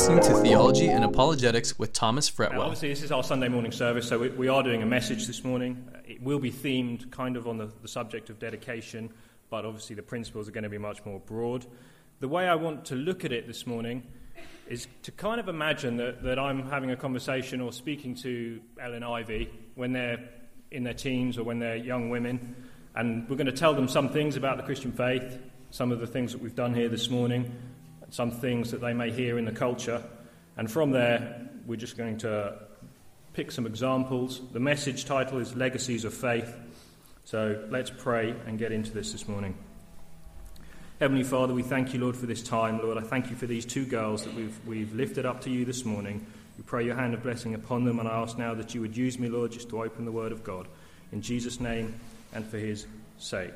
[0.00, 2.60] listening to Theology and Apologetics with Thomas Now, Fretwell.
[2.60, 5.44] obviously, this is our Sunday morning service, so we, we are doing a message this
[5.44, 5.86] morning.
[6.08, 9.12] It will be themed kind of on the, the subject of dedication,
[9.50, 11.66] but obviously the principles are going to be much more broad.
[12.20, 14.02] The way I want to look at it this morning
[14.70, 19.02] is to kind of imagine that, that I'm having a conversation or speaking to Ellen
[19.02, 20.30] Ivy when they're
[20.70, 22.56] in their teens or when they're young women,
[22.94, 25.38] and we're going to tell them some things about the Christian faith,
[25.70, 27.54] some of the things that we've done here this morning,
[28.10, 30.02] some things that they may hear in the culture,
[30.56, 32.58] and from there, we're just going to
[33.32, 34.40] pick some examples.
[34.52, 36.54] The message title is Legacies of Faith.
[37.24, 39.56] So let's pray and get into this this morning.
[40.98, 42.82] Heavenly Father, we thank you, Lord, for this time.
[42.82, 45.64] Lord, I thank you for these two girls that we've, we've lifted up to you
[45.64, 46.26] this morning.
[46.58, 48.96] We pray your hand of blessing upon them, and I ask now that you would
[48.96, 50.68] use me, Lord, just to open the Word of God.
[51.12, 51.98] In Jesus' name
[52.34, 52.86] and for his
[53.18, 53.54] sake.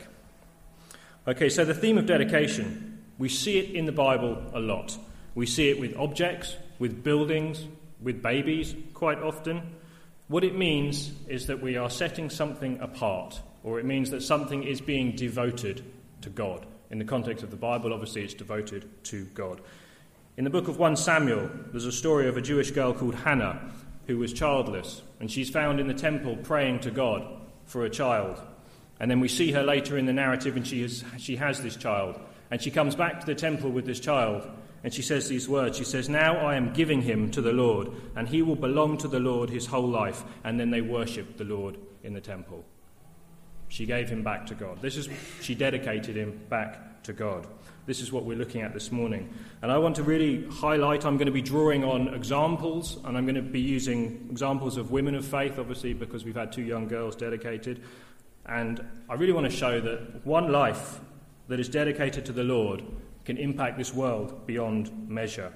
[1.26, 4.96] Okay, so the theme of dedication, we see it in the Bible a lot.
[5.34, 7.64] We see it with objects, with buildings,
[8.00, 9.62] with babies quite often.
[10.28, 14.62] What it means is that we are setting something apart, or it means that something
[14.62, 15.84] is being devoted
[16.22, 16.66] to God.
[16.90, 19.60] In the context of the Bible, obviously, it's devoted to God.
[20.36, 23.70] In the book of 1 Samuel, there's a story of a Jewish girl called Hannah
[24.06, 27.26] who was childless, and she's found in the temple praying to God
[27.64, 28.40] for a child.
[29.00, 31.76] And then we see her later in the narrative, and she has, she has this
[31.76, 32.18] child.
[32.50, 34.46] And she comes back to the temple with this child,
[34.82, 35.78] and she says these words.
[35.78, 39.08] She says, Now I am giving him to the Lord, and he will belong to
[39.08, 40.22] the Lord his whole life.
[40.44, 42.64] And then they worship the Lord in the temple.
[43.68, 44.82] She gave him back to God.
[44.82, 45.08] This is,
[45.40, 47.46] she dedicated him back to God.
[47.86, 49.32] This is what we're looking at this morning.
[49.62, 53.24] And I want to really highlight, I'm going to be drawing on examples, and I'm
[53.24, 56.88] going to be using examples of women of faith, obviously, because we've had two young
[56.88, 57.82] girls dedicated.
[58.46, 61.00] And I really want to show that one life
[61.48, 62.82] that is dedicated to the Lord
[63.24, 65.52] can impact this world beyond measure.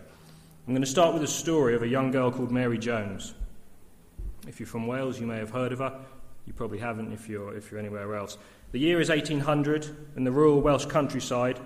[0.66, 3.34] I'm going to start with a story of a young girl called Mary Jones.
[4.46, 5.98] If you're from Wales, you may have heard of her.
[6.46, 8.38] You probably haven't if you're, if you're anywhere else.
[8.72, 11.58] The year is 1800 in the rural Welsh countryside.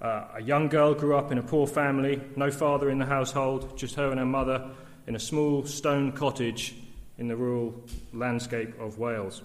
[0.00, 3.76] Uh, a young girl grew up in a poor family, no father in the household,
[3.76, 4.70] just her and her mother
[5.06, 6.74] in a small stone cottage
[7.18, 7.74] in the rural
[8.12, 9.42] landscape of Wales.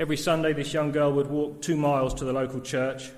[0.00, 3.10] Every Sunday, this young girl would walk two miles to the local church,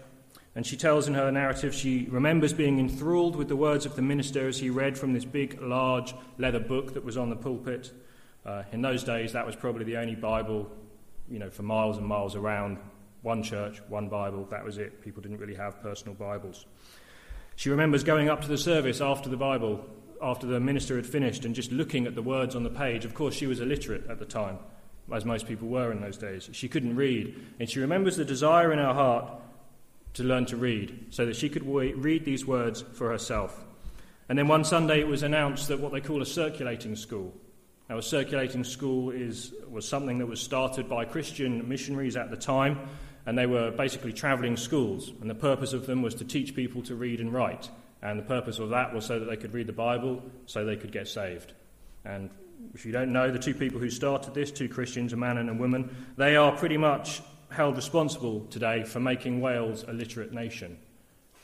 [0.56, 4.02] and she tells in her narrative she remembers being enthralled with the words of the
[4.02, 7.90] minister as he read from this big, large leather book that was on the pulpit.
[8.46, 10.70] Uh, in those days, that was probably the only Bible,
[11.28, 12.78] you know, for miles and miles around.
[13.22, 15.02] One church, one Bible, that was it.
[15.02, 16.66] People didn't really have personal Bibles.
[17.56, 19.84] She remembers going up to the service after the Bible,
[20.22, 23.04] after the minister had finished, and just looking at the words on the page.
[23.04, 24.58] Of course, she was illiterate at the time,
[25.12, 26.50] as most people were in those days.
[26.52, 29.40] She couldn't read, and she remembers the desire in her heart
[30.14, 33.64] to learn to read, so that she could read these words for herself.
[34.28, 37.34] And then one Sunday it was announced that what they call a circulating school.
[37.88, 42.36] Now, a circulating school is, was something that was started by Christian missionaries at the
[42.36, 42.88] time,
[43.26, 45.12] and they were basically travelling schools.
[45.20, 47.68] And the purpose of them was to teach people to read and write.
[48.00, 50.76] And the purpose of that was so that they could read the Bible, so they
[50.76, 51.52] could get saved.
[52.04, 52.30] And
[52.72, 55.50] if you don't know, the two people who started this, two Christians, a man and
[55.50, 57.20] a woman, they are pretty much
[57.50, 60.78] held responsible today for making Wales a literate nation.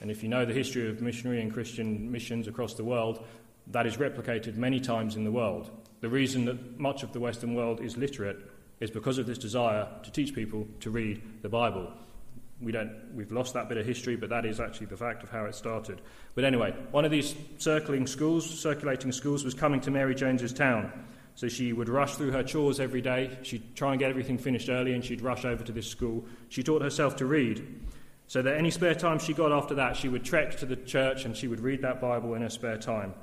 [0.00, 3.25] And if you know the history of missionary and Christian missions across the world,
[3.69, 5.71] that is replicated many times in the world.
[6.00, 8.38] The reason that much of the Western world is literate
[8.81, 11.93] is because of this desire to teach people to read the Bible.
[12.61, 15.31] We don't, we've lost that bit of history, but that is actually the fact of
[15.31, 16.00] how it started.
[16.34, 20.93] But anyway, one of these circling schools, circulating schools, was coming to Mary Jones's town.
[21.40, 23.38] So she would rush through her chores every day.
[23.40, 26.22] She'd try and get everything finished early, and she'd rush over to this school.
[26.50, 27.66] She taught herself to read,
[28.26, 31.24] so that any spare time she got after that, she would trek to the church
[31.24, 33.14] and she would read that Bible in her spare time.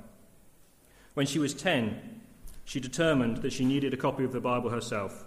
[1.14, 2.20] When she was 10,
[2.64, 5.24] she determined that she needed a copy of the Bible herself.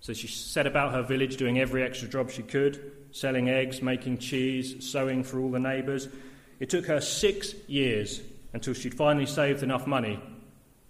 [0.00, 4.18] So she set about her village doing every extra job she could, selling eggs, making
[4.18, 6.08] cheese, sewing for all the neighbours.
[6.58, 8.20] It took her six years
[8.52, 10.18] until she'd finally saved enough money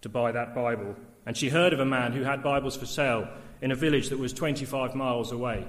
[0.01, 0.97] to buy that Bible.
[1.27, 3.29] And she heard of a man who had Bibles for sale
[3.61, 5.67] in a village that was 25 miles away.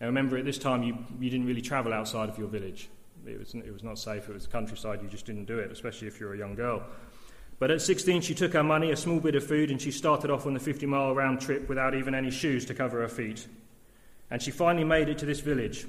[0.00, 2.88] Now remember, at this time, you, you didn't really travel outside of your village.
[3.26, 5.72] It was, it was not safe, it was the countryside, you just didn't do it,
[5.72, 6.82] especially if you're a young girl.
[7.58, 10.30] But at 16, she took her money, a small bit of food, and she started
[10.30, 13.46] off on the 50 mile round trip without even any shoes to cover her feet.
[14.30, 15.86] And she finally made it to this village,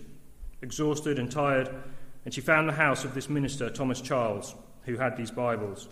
[0.62, 1.70] exhausted and tired,
[2.24, 5.90] and she found the house of this minister, Thomas Charles, who had these Bibles.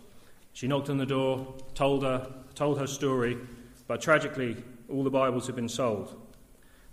[0.53, 3.37] She knocked on the door, told her, told her story,
[3.87, 4.57] but tragically,
[4.89, 6.15] all the Bibles had been sold.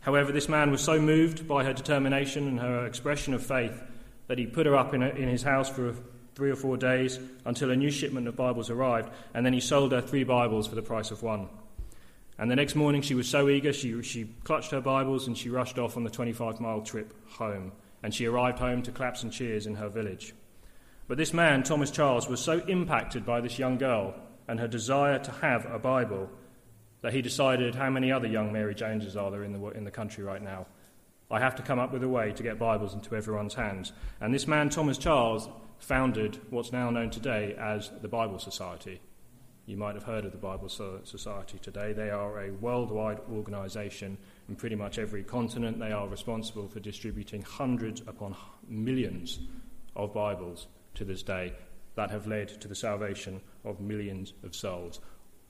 [0.00, 3.82] However, this man was so moved by her determination and her expression of faith
[4.28, 5.94] that he put her up in, a, in his house for
[6.34, 9.92] three or four days until a new shipment of Bibles arrived, and then he sold
[9.92, 11.48] her three Bibles for the price of one.
[12.38, 15.50] And the next morning she was so eager, she, she clutched her Bibles and she
[15.50, 17.72] rushed off on the 25 mile trip home.
[18.02, 20.32] And she arrived home to claps and cheers in her village.
[21.06, 24.14] But this man, Thomas Charles, was so impacted by this young girl
[24.50, 26.28] and her desire to have a Bible
[27.02, 29.92] that he decided how many other young Mary Joneses are there in the, in the
[29.92, 30.66] country right now.
[31.30, 33.92] I have to come up with a way to get Bibles into everyone's hands.
[34.20, 35.48] And this man, Thomas Charles,
[35.78, 39.00] founded what's now known today as the Bible Society.
[39.66, 41.92] You might have heard of the Bible Society today.
[41.92, 44.18] They are a worldwide organization
[44.48, 45.78] in pretty much every continent.
[45.78, 48.34] They are responsible for distributing hundreds upon
[48.68, 49.38] millions
[49.94, 51.54] of Bibles to this day
[51.94, 55.00] that have led to the salvation of millions of souls.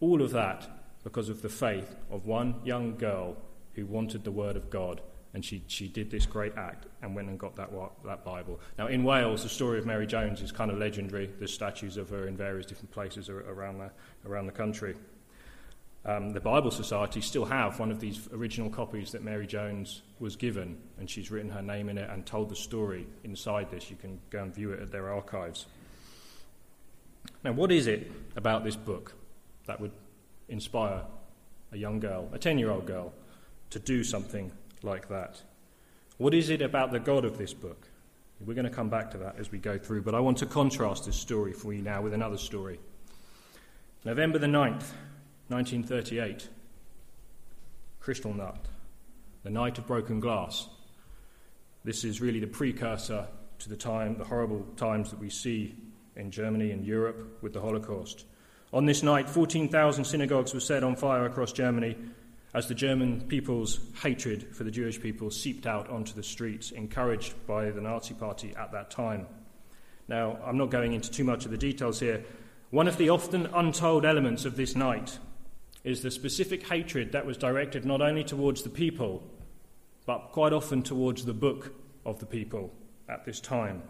[0.00, 0.68] All of that
[1.04, 3.36] because of the faith of one young girl
[3.74, 5.00] who wanted the Word of God
[5.32, 7.70] and she, she did this great act and went and got that,
[8.04, 8.58] that Bible.
[8.78, 11.30] Now, in Wales, the story of Mary Jones is kind of legendary.
[11.38, 13.90] There's statues of her in various different places around the,
[14.28, 14.96] around the country.
[16.04, 20.34] Um, the Bible Society still have one of these original copies that Mary Jones was
[20.34, 23.90] given, and she's written her name in it and told the story inside this.
[23.90, 25.66] You can go and view it at their archives.
[27.44, 29.14] Now, what is it about this book
[29.66, 29.92] that would
[30.48, 31.02] inspire
[31.72, 33.12] a young girl, a 10 year old girl,
[33.70, 34.50] to do something
[34.82, 35.40] like that.
[36.18, 37.86] What is it about the God of this book?
[38.40, 40.46] We're going to come back to that as we go through, but I want to
[40.46, 42.80] contrast this story for you now with another story.
[44.04, 44.92] November the 9th,
[45.48, 46.48] 1938,
[48.02, 48.64] Kristallnacht,
[49.42, 50.68] the night of broken glass.
[51.84, 53.26] This is really the precursor
[53.58, 55.74] to the time, the horrible times that we see
[56.20, 58.26] in Germany and Europe with the Holocaust.
[58.72, 61.96] On this night, 14,000 synagogues were set on fire across Germany
[62.52, 67.34] as the German people's hatred for the Jewish people seeped out onto the streets, encouraged
[67.46, 69.26] by the Nazi Party at that time.
[70.08, 72.24] Now, I'm not going into too much of the details here.
[72.70, 75.18] One of the often untold elements of this night
[75.84, 79.22] is the specific hatred that was directed not only towards the people,
[80.06, 81.72] but quite often towards the book
[82.04, 82.72] of the people
[83.08, 83.82] at this time.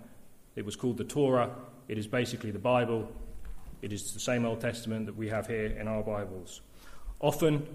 [0.55, 1.51] It was called the Torah,
[1.91, 3.11] it is basically the Bible,
[3.83, 6.61] it is the same Old Testament that we have here in our Bibles.
[7.19, 7.67] Often,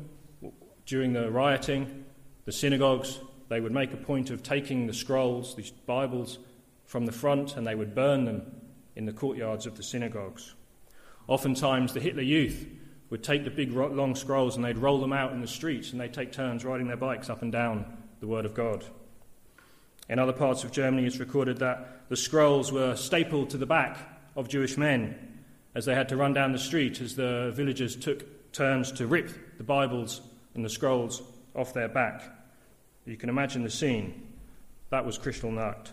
[0.86, 2.06] during the rioting,
[2.46, 3.20] the synagogues,
[3.50, 6.40] they would make a point of taking the scrolls, these Bibles,
[6.86, 8.62] from the front and they would burn them
[8.96, 10.56] in the courtyards of the synagogues.
[11.28, 12.68] Oftentimes, the Hitler Youth
[13.10, 16.00] would take the big long scrolls and they'd roll them out in the streets and
[16.00, 18.86] they'd take turns riding their bikes up and down the Word of God.
[20.08, 23.98] In other parts of Germany, it's recorded that the scrolls were stapled to the back
[24.36, 25.44] of Jewish men
[25.74, 29.58] as they had to run down the street as the villagers took turns to rip
[29.58, 30.22] the Bibles
[30.54, 31.22] and the scrolls
[31.56, 32.24] off their back.
[33.06, 34.28] You can imagine the scene.
[34.90, 35.92] That was Kristallnacht.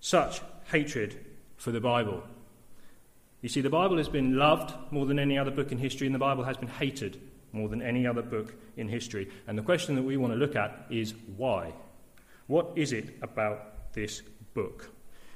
[0.00, 0.40] Such
[0.70, 1.18] hatred
[1.56, 2.22] for the Bible.
[3.42, 6.14] You see, the Bible has been loved more than any other book in history, and
[6.14, 7.20] the Bible has been hated
[7.52, 9.30] more than any other book in history.
[9.46, 11.72] And the question that we want to look at is why?
[12.48, 14.22] What is it about this
[14.54, 14.90] book?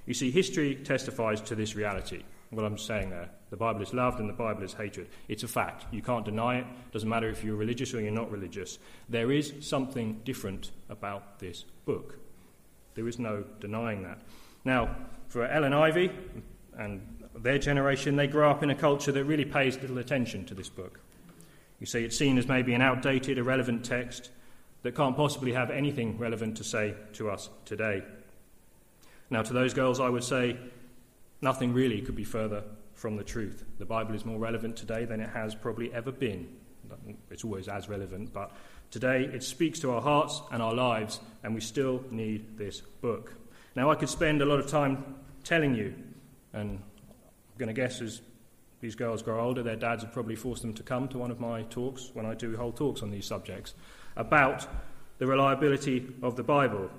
[0.07, 3.31] You see, history testifies to this reality, what I'm saying there.
[3.51, 5.09] The Bible is loved and the Bible is hatred.
[5.29, 5.85] It's a fact.
[5.93, 6.67] You can't deny it.
[6.91, 8.79] Doesn't matter if you're religious or you're not religious.
[9.11, 12.19] There is something different about this book.
[12.95, 14.21] There is no denying that.
[14.65, 14.97] Now,
[15.29, 16.11] for Ellen Ivy
[16.79, 17.07] and
[17.37, 20.71] their generation, they grow up in a culture that really pays little attention to this
[20.71, 21.01] book.
[21.79, 24.31] You see, it's seen as maybe an outdated, irrelevant text
[24.83, 28.03] that can't possibly have anything relevant to say to us today.
[29.31, 30.57] Now, to those girls, I would say
[31.41, 33.65] nothing really could be further from the truth.
[33.79, 36.49] The Bible is more relevant today than it has probably ever been.
[37.31, 38.53] It's always as relevant, but
[38.91, 43.35] today it speaks to our hearts and our lives, and we still need this book.
[43.75, 45.95] Now, I could spend a lot of time telling you,
[46.53, 48.21] and I'm going to guess as
[48.81, 51.41] these girls grow older, their dads have probably forced them to come to one of
[51.41, 53.75] my talks when I do whole talks on these subjects
[54.17, 54.67] about
[55.19, 56.91] the reliability of the Bible.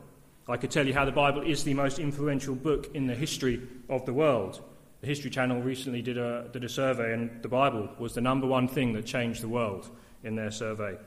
[0.47, 3.61] I could tell you how the Bible is the most influential book in the history
[3.89, 4.61] of the world.
[5.01, 8.47] The History Channel recently did a, did a survey, and the Bible was the number
[8.47, 9.89] one thing that changed the world
[10.23, 10.97] in their survey.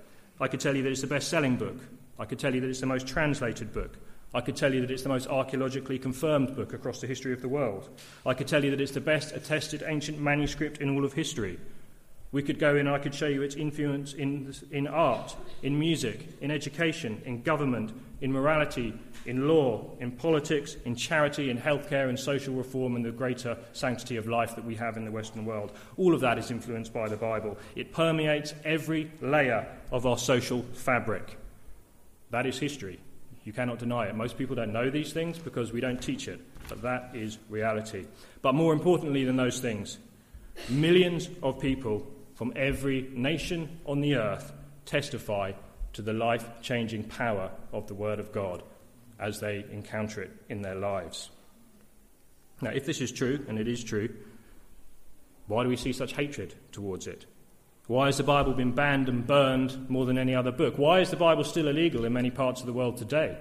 [0.41, 1.79] I could tell you that it's the best selling book.
[2.19, 3.97] I could tell you that it's the most translated book.
[4.35, 7.41] I could tell you that it's the most archaeologically confirmed book across the history of
[7.41, 7.89] the world.
[8.27, 11.59] I could tell you that it's the best attested ancient manuscript in all of history.
[12.33, 16.29] We could go in, I could show you its influence in, in art, in music,
[16.41, 22.17] in education, in government, in morality, in law, in politics, in charity, in healthcare, in
[22.17, 25.73] social reform, and the greater sanctity of life that we have in the Western world.
[25.97, 27.57] All of that is influenced by the Bible.
[27.75, 31.39] It permeates every layer of our social fabric.
[32.31, 32.99] That is history.
[33.45, 34.15] You cannot deny it.
[34.17, 38.07] Most people don't know these things because we don't teach it but that is reality.
[38.43, 39.99] But more importantly than those things,
[40.69, 42.07] millions of people
[42.37, 44.53] from every nation on the earth
[44.85, 45.53] testify
[45.95, 48.63] to the life changing power of the Word of God
[49.19, 51.31] as they encounter it in their lives.
[52.61, 54.11] Now, if this is true, and it is true,
[55.47, 57.25] why do we see such hatred towards it?
[57.87, 60.77] Why has the Bible been banned and burned more than any other book?
[60.77, 63.39] Why is the Bible still illegal in many parts of the world today?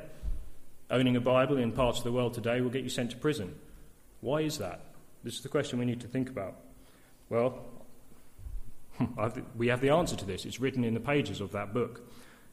[0.90, 3.56] Owning a Bible in parts of the world today will get you sent to prison.
[4.22, 4.82] Why is that?
[5.24, 6.56] This is the question we need to think about.
[7.30, 7.66] Well,
[8.98, 9.30] Hmm.
[9.58, 10.46] we have the answer to this.
[10.46, 12.02] It's written in the pages of that book.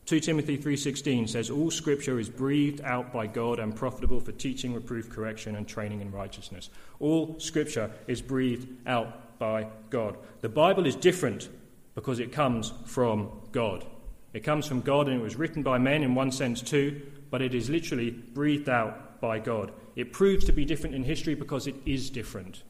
[0.06, 4.74] 2 Timothy 3:16 says all scripture is breathed out by God and profitable for teaching,
[4.74, 6.70] reproof, correction and training in righteousness.
[6.98, 10.16] All scripture is breathed out by God.
[10.40, 11.48] The Bible is different
[11.94, 13.86] because it comes from God.
[14.32, 17.42] It comes from God and it was written by men in one sense too, but
[17.42, 19.72] it is literally breathed out by God.
[19.94, 22.62] It proves to be different in history because it is different.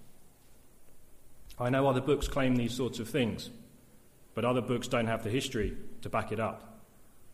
[1.58, 3.50] I know other books claim these sorts of things,
[4.34, 6.72] but other books don't have the history to back it up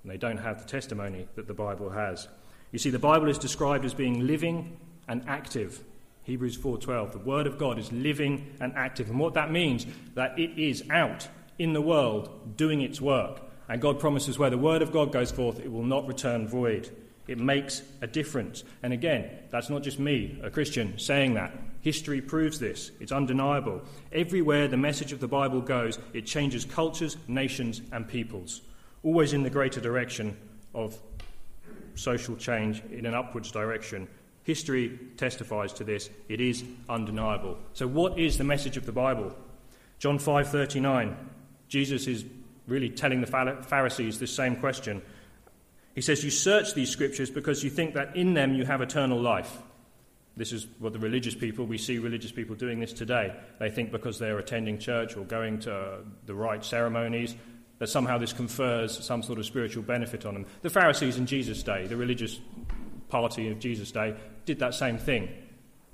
[0.02, 2.28] and they don't have the testimony that the Bible has.
[2.72, 4.78] You see, the Bible is described as being living
[5.08, 5.82] and active.
[6.22, 7.12] Hebrews 4:12.
[7.12, 10.82] The Word of God is living and active, and what that means that it is
[10.90, 11.28] out
[11.58, 13.42] in the world doing its work.
[13.68, 16.90] And God promises where the Word of God goes forth, it will not return void.
[17.28, 18.64] It makes a difference.
[18.82, 21.56] And again, that's not just me, a Christian, saying that.
[21.82, 22.90] History proves this.
[22.98, 23.82] It's undeniable.
[24.12, 28.62] Everywhere the message of the Bible goes, it changes cultures, nations, and peoples
[29.02, 30.36] always in the greater direction
[30.74, 30.98] of
[31.94, 34.08] social change in an upwards direction.
[34.44, 36.10] History testifies to this.
[36.28, 37.58] It is undeniable.
[37.74, 39.36] So what is the message of the Bible?
[39.98, 41.16] John 5:39.
[41.68, 42.24] Jesus is
[42.66, 45.02] really telling the Pharisees this same question.
[45.98, 49.20] He says, You search these scriptures because you think that in them you have eternal
[49.20, 49.58] life.
[50.36, 53.34] This is what the religious people, we see religious people doing this today.
[53.58, 57.34] They think because they're attending church or going to the right ceremonies,
[57.80, 60.46] that somehow this confers some sort of spiritual benefit on them.
[60.62, 62.38] The Pharisees in Jesus' day, the religious
[63.08, 64.14] party of Jesus' day,
[64.44, 65.28] did that same thing.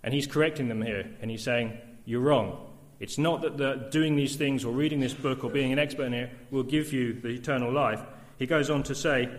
[0.02, 2.58] And he's correcting them here, and he's saying, You're wrong.
[3.00, 6.08] It's not that the, doing these things or reading this book or being an expert
[6.08, 8.02] in it will give you the eternal life.
[8.38, 9.30] He goes on to say,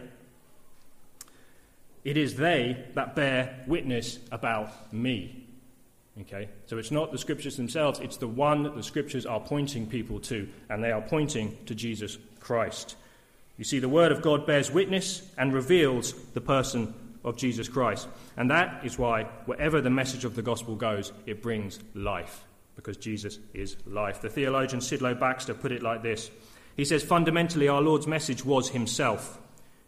[2.05, 5.47] It is they that bear witness about me.
[6.21, 6.47] Okay?
[6.67, 10.19] So it's not the scriptures themselves, it's the one that the scriptures are pointing people
[10.21, 12.95] to, and they are pointing to Jesus Christ.
[13.57, 16.93] You see, the Word of God bears witness and reveals the person
[17.23, 18.07] of Jesus Christ.
[18.37, 22.43] And that is why, wherever the message of the gospel goes, it brings life,
[22.75, 24.21] because Jesus is life.
[24.21, 26.29] The theologian Sidlow Baxter put it like this
[26.77, 29.39] He says, Fundamentally, our Lord's message was Himself.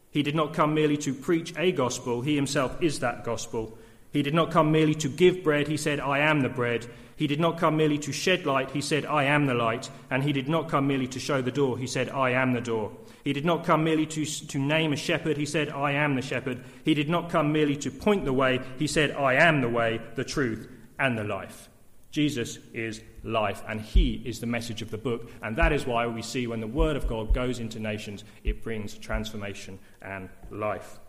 [0.10, 3.78] He did not come merely to preach a gospel, He Himself is that gospel.
[4.12, 6.88] He did not come merely to give bread, he said, I am the bread.
[7.18, 9.90] He did not come merely to shed light, he said, I am the light.
[10.10, 12.62] And he did not come merely to show the door, he said, I am the
[12.62, 12.92] door.
[13.24, 16.22] He did not come merely to, to name a shepherd, he said, I am the
[16.22, 16.64] shepherd.
[16.86, 20.00] He did not come merely to point the way, he said, I am the way,
[20.16, 21.70] the truth, and the life.
[22.18, 25.30] Jesus is life, and He is the message of the book.
[25.44, 28.64] And that is why we see when the Word of God goes into nations, it
[28.64, 31.00] brings transformation and life.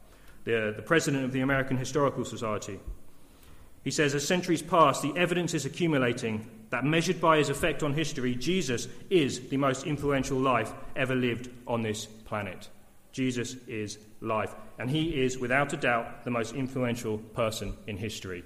[0.44, 2.78] The, the president of the American Historical Society
[3.84, 7.94] he says, as centuries pass, the evidence is accumulating that, measured by his effect on
[7.94, 12.68] history, Jesus is the most influential life ever lived on this planet.
[13.12, 18.44] Jesus is life, and he is, without a doubt, the most influential person in history.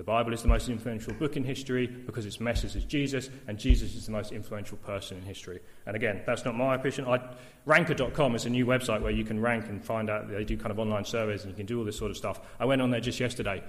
[0.00, 3.58] The Bible is the most influential book in history because its message is Jesus, and
[3.58, 5.60] Jesus is the most influential person in history.
[5.84, 7.06] And again, that's not my opinion.
[7.06, 7.20] I,
[7.66, 10.30] ranker.com is a new website where you can rank and find out.
[10.30, 12.40] They do kind of online surveys and you can do all this sort of stuff.
[12.58, 13.62] I went on there just yesterday.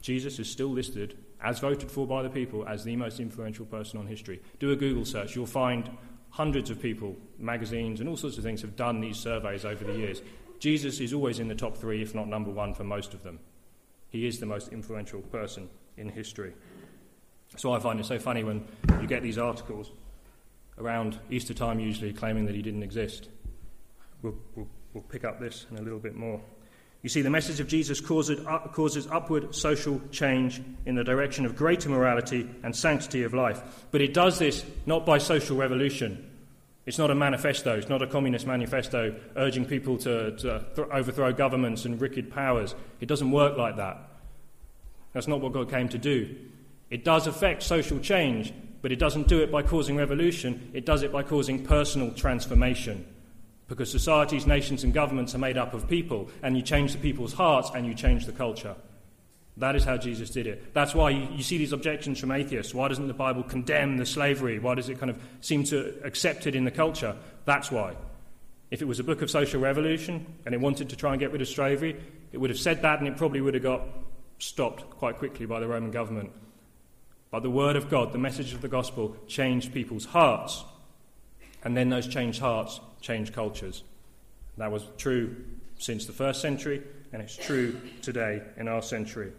[0.00, 4.00] Jesus is still listed, as voted for by the people, as the most influential person
[4.00, 4.40] on history.
[4.58, 5.36] Do a Google search.
[5.36, 5.90] You'll find
[6.30, 9.98] hundreds of people, magazines, and all sorts of things have done these surveys over the
[9.98, 10.22] years.
[10.60, 13.38] Jesus is always in the top three, if not number one, for most of them.
[14.16, 15.68] He is the most influential person
[15.98, 16.54] in history.
[17.56, 18.66] So I find it so funny when
[18.98, 19.90] you get these articles
[20.78, 23.28] around Easter time, usually claiming that he didn't exist.
[24.22, 26.40] We'll, we'll, we'll pick up this in a little bit more.
[27.02, 31.44] You see, the message of Jesus causes, uh, causes upward social change in the direction
[31.44, 33.84] of greater morality and sanctity of life.
[33.90, 36.30] But it does this not by social revolution.
[36.86, 41.32] It's not a manifesto, it's not a communist manifesto urging people to, to th- overthrow
[41.32, 42.76] governments and wicked powers.
[43.00, 43.98] It doesn't work like that.
[45.12, 46.36] That's not what God came to do.
[46.88, 48.52] It does affect social change,
[48.82, 53.04] but it doesn't do it by causing revolution, it does it by causing personal transformation.
[53.66, 57.32] Because societies, nations, and governments are made up of people, and you change the people's
[57.32, 58.76] hearts and you change the culture.
[59.58, 60.74] That is how Jesus did it.
[60.74, 62.74] That's why you, see these objections from atheists.
[62.74, 64.58] Why doesn't the Bible condemn the slavery?
[64.58, 67.16] Why does it kind of seem to accept it in the culture?
[67.46, 67.96] That's why.
[68.70, 71.32] If it was a book of social revolution and it wanted to try and get
[71.32, 71.96] rid of slavery,
[72.32, 73.82] it would have said that and it probably would have got
[74.38, 76.32] stopped quite quickly by the Roman government.
[77.30, 80.64] But the word of God, the message of the gospel, changed people's hearts.
[81.64, 83.82] And then those changed hearts changed cultures.
[84.58, 85.36] That was true
[85.78, 86.82] since the first century,
[87.12, 89.32] and it's true today in our century.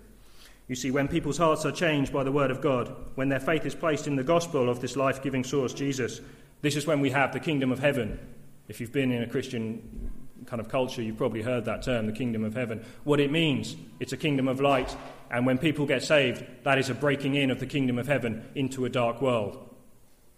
[0.68, 3.66] You see, when people's hearts are changed by the Word of God, when their faith
[3.66, 6.20] is placed in the gospel of this life giving source, Jesus,
[6.62, 8.20] this is when we have the kingdom of heaven.
[8.68, 10.12] If you've been in a Christian
[10.46, 12.84] kind of culture, you've probably heard that term, the kingdom of heaven.
[13.06, 14.96] What it means, it's a kingdom of light,
[15.32, 18.46] and when people get saved, that is a breaking in of the kingdom of heaven
[18.56, 19.74] into a dark world.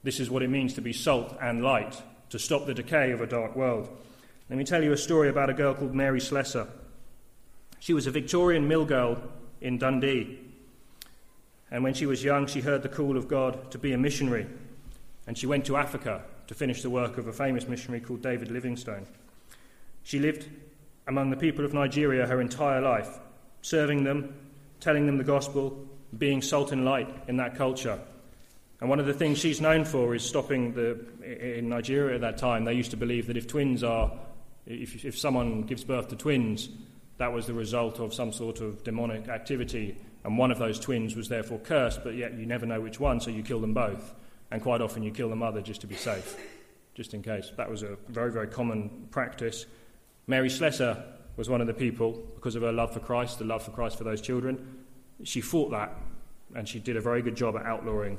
[0.04, 3.22] This is what it means to be salt and light, to stop the decay of
[3.22, 3.90] a dark world.
[4.50, 6.68] Let me tell you a story about a girl called Mary Slessor.
[7.80, 9.22] She was a Victorian mill girl
[9.62, 10.40] in Dundee.
[11.72, 14.48] And when she was young, she heard the call of God to be a missionary.
[15.28, 18.50] And she went to Africa to finish the work of a famous missionary called David
[18.50, 19.06] Livingstone.
[20.04, 20.48] She lived
[21.08, 23.20] among the people of Nigeria her entire life,
[23.62, 24.34] serving them,
[24.80, 25.88] telling them the gospel,
[26.18, 28.00] being salt and light in that culture.
[28.82, 31.06] And one of the things she's known for is stopping the.
[31.58, 34.12] In Nigeria at that time, they used to believe that if twins are.
[34.66, 36.70] If, if someone gives birth to twins,
[37.20, 41.16] that was the result of some sort of demonic activity, and one of those twins
[41.16, 44.14] was therefore cursed, but yet you never know which one, so you kill them both.
[44.52, 46.38] And quite often you kill the mother just to be safe,
[46.96, 47.52] just in case.
[47.56, 49.66] That was a very, very common practice.
[50.28, 51.04] Mary Slessor
[51.38, 53.98] was one of the people, because of her love for Christ, the love for Christ
[53.98, 54.84] for those children.
[55.24, 55.96] She fought that,
[56.56, 58.18] and she did a very good job at outlawing.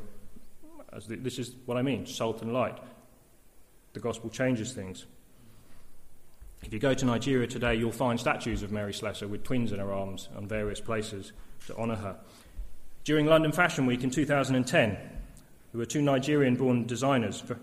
[1.06, 2.78] This is what I mean salt and light.
[3.92, 5.06] The gospel changes things.
[6.62, 9.78] If you go to Nigeria today, you'll find statues of Mary Slessor with twins in
[9.78, 11.32] her arms on various places
[11.66, 12.16] to honour her.
[13.04, 17.40] During London Fashion Week in 2010, there were two Nigerian born designers.
[17.40, 17.58] For,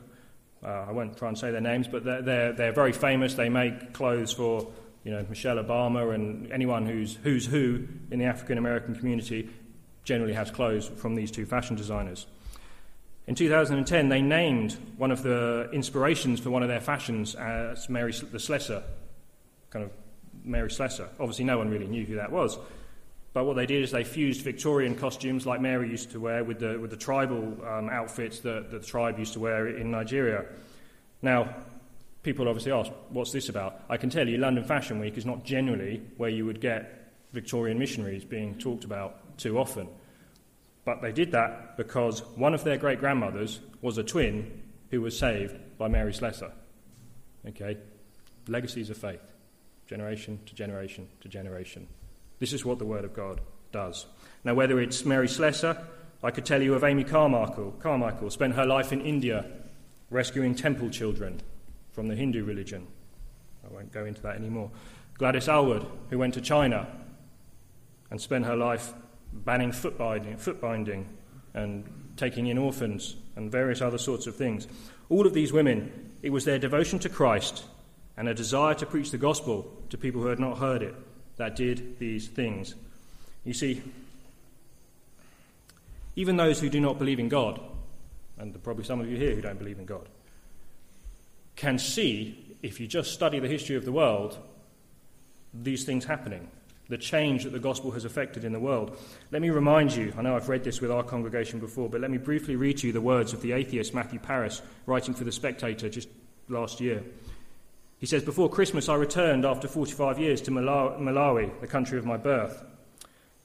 [0.63, 3.36] uh, I won't try and say their names, but they're, they're, they're, very famous.
[3.36, 4.67] They make clothes for
[5.04, 9.50] you know, Michelle Obama and anyone who's, who's who in the African American community
[10.04, 12.26] generally has clothes from these two fashion designers.
[13.28, 18.13] In 2010, they named one of the inspirations for one of their fashions as Mary
[18.13, 18.84] the Slessor,
[19.78, 19.92] kind of
[20.44, 21.08] Mary Slessor.
[21.20, 22.58] Obviously, no one really knew who that was.
[23.34, 26.60] But what they did is they fused Victorian costumes like Mary used to wear with
[26.60, 30.46] the, with the tribal um, outfits that, that the tribe used to wear in Nigeria.
[31.22, 31.54] Now,
[32.24, 33.82] people obviously ask, what's this about?
[33.90, 37.78] I can tell you, London Fashion Week is not generally where you would get Victorian
[37.78, 39.88] missionaries being talked about too often.
[40.86, 45.20] But they did that because one of their great grandmothers was a twin who was
[45.20, 46.52] saved by Mary Slessor.
[47.46, 47.78] Okay?
[48.48, 49.22] Legacies of faith,
[49.88, 51.88] generation to generation to generation.
[52.39, 54.06] This is what the Word of God does.
[54.43, 55.78] Now, whether it's Mary Slessor,
[56.23, 57.71] I could tell you of Amy Carmichael.
[57.80, 59.45] Carmichael spent her life in India
[60.10, 61.41] rescuing temple children
[61.91, 62.88] from the Hindu religion.
[63.65, 64.71] I won't go into that anymore.
[65.17, 66.88] Gladys Aylward, who went to China
[68.12, 68.93] and spent her life
[69.34, 71.08] banning foot binding, foot binding
[71.54, 74.67] and taking in orphans and various other sorts of things.
[75.10, 77.65] All of these women, it was their devotion to Christ
[78.17, 80.95] and a desire to preach the gospel to people who had not heard it
[81.38, 82.75] that did these things.
[83.45, 83.82] You see,
[86.15, 87.62] even those who do not believe in God,
[88.39, 90.10] and probably some of you here who don't believe in God,
[91.56, 94.38] can see, if you just study the history of the world,
[95.53, 96.49] these things happening
[96.89, 98.97] the change that the gospel has affected in the world.
[99.32, 102.12] Let me remind you, I know I've read this with our congregation before, but let
[102.12, 105.32] me briefly read to you the words of the atheist Matthew Paris, writing for The
[105.32, 106.08] Spectator just
[106.47, 107.03] last year.
[107.99, 112.17] He says, Before Christmas, I returned after 45 years to Malawi, the country of my
[112.17, 112.63] birth.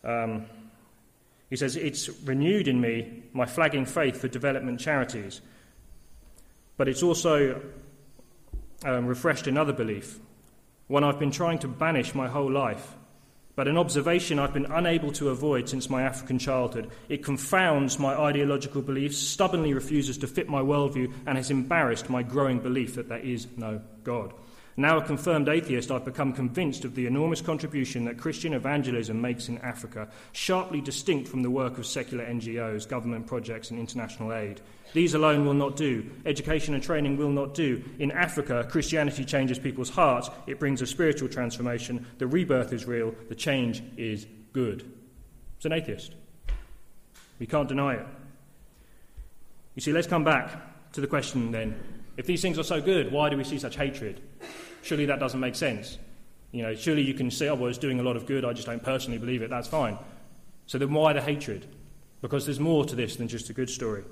[0.05, 0.47] Um,
[1.49, 5.41] he says, It's renewed in me my flagging faith for development charities,
[6.77, 7.63] but it's also
[8.85, 10.19] um, refreshed another belief,
[10.89, 12.95] one I've been trying to banish my whole life
[13.55, 16.91] but an observation I've been unable to avoid since my African childhood.
[17.09, 22.23] It confounds my ideological beliefs, stubbornly refuses to fit my worldview, and has embarrassed my
[22.23, 24.33] growing belief that there is no God.
[24.77, 29.49] Now a confirmed atheist, I've become convinced of the enormous contribution that Christian evangelism makes
[29.49, 34.63] in Africa, sharply distinct from the work of secular NGOs, government projects, and international aid.
[34.95, 36.11] These alone will not do.
[36.25, 37.85] Education and training will not do.
[37.99, 42.07] In Africa, Christianity changes people's hearts, it brings a spiritual transformation.
[42.17, 44.91] The rebirth is real, the change is good.
[45.57, 46.15] It's an atheist.
[47.39, 48.07] We can't deny it.
[49.75, 51.79] You see, let's come back to the question then
[52.17, 54.21] if these things are so good, why do we see such hatred?
[54.83, 55.99] Surely that doesn't make sense.
[56.51, 58.53] You know, surely you can say, oh, well, it's doing a lot of good, I
[58.53, 59.99] just don't personally believe it, that's fine.
[60.67, 61.67] So then why the hatred?
[62.21, 64.05] Because there's more to this than just a good story.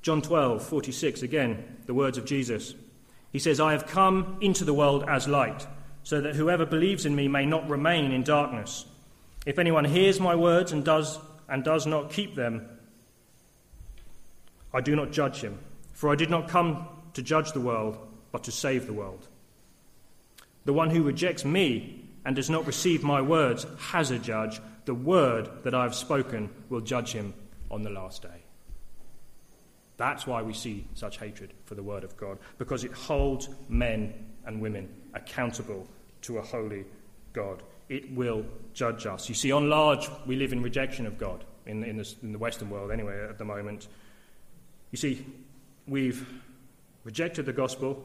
[0.00, 2.74] John 12, 46, again, the words of Jesus.
[3.32, 5.66] He says, I have come into the world as light,
[6.04, 8.86] so that whoever believes in me may not remain in darkness.
[9.44, 11.18] If anyone hears my words and does,
[11.48, 12.68] and does not keep them,
[14.72, 15.58] I do not judge him,
[15.92, 17.98] for I did not come to judge the world,
[18.36, 19.26] but to save the world.
[20.66, 24.60] The one who rejects me and does not receive my words has a judge.
[24.84, 27.32] The word that I have spoken will judge him
[27.70, 28.42] on the last day.
[29.96, 34.12] That's why we see such hatred for the word of God, because it holds men
[34.44, 35.88] and women accountable
[36.20, 36.84] to a holy
[37.32, 37.62] God.
[37.88, 38.44] It will
[38.74, 39.30] judge us.
[39.30, 42.38] You see, on large, we live in rejection of God, in, in, the, in the
[42.38, 43.88] Western world anyway, at the moment.
[44.90, 45.24] You see,
[45.86, 46.28] we've
[47.06, 48.04] rejected the gospel,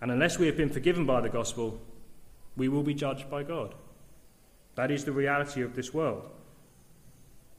[0.00, 1.80] and unless we have been forgiven by the gospel,
[2.56, 3.74] we will be judged by God.
[4.74, 6.30] That is the reality of this world.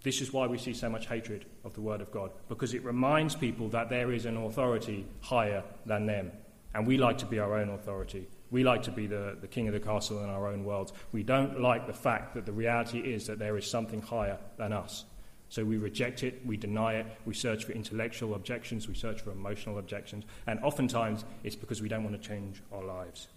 [0.04, 2.84] This is why we see so much hatred of the Word of God, because it
[2.84, 6.32] reminds people that there is an authority higher than them.
[6.74, 8.28] And we like to be our own authority.
[8.52, 10.94] We like to be the, the king of the castle in our own worlds.
[11.12, 14.72] We don't like the fact that the reality is that there is something higher than
[14.72, 15.04] us.
[15.50, 19.32] So we reject it, we deny it, we search for intellectual objections, we search for
[19.32, 23.28] emotional objections, and oftentimes it's because we don't want to change our lives.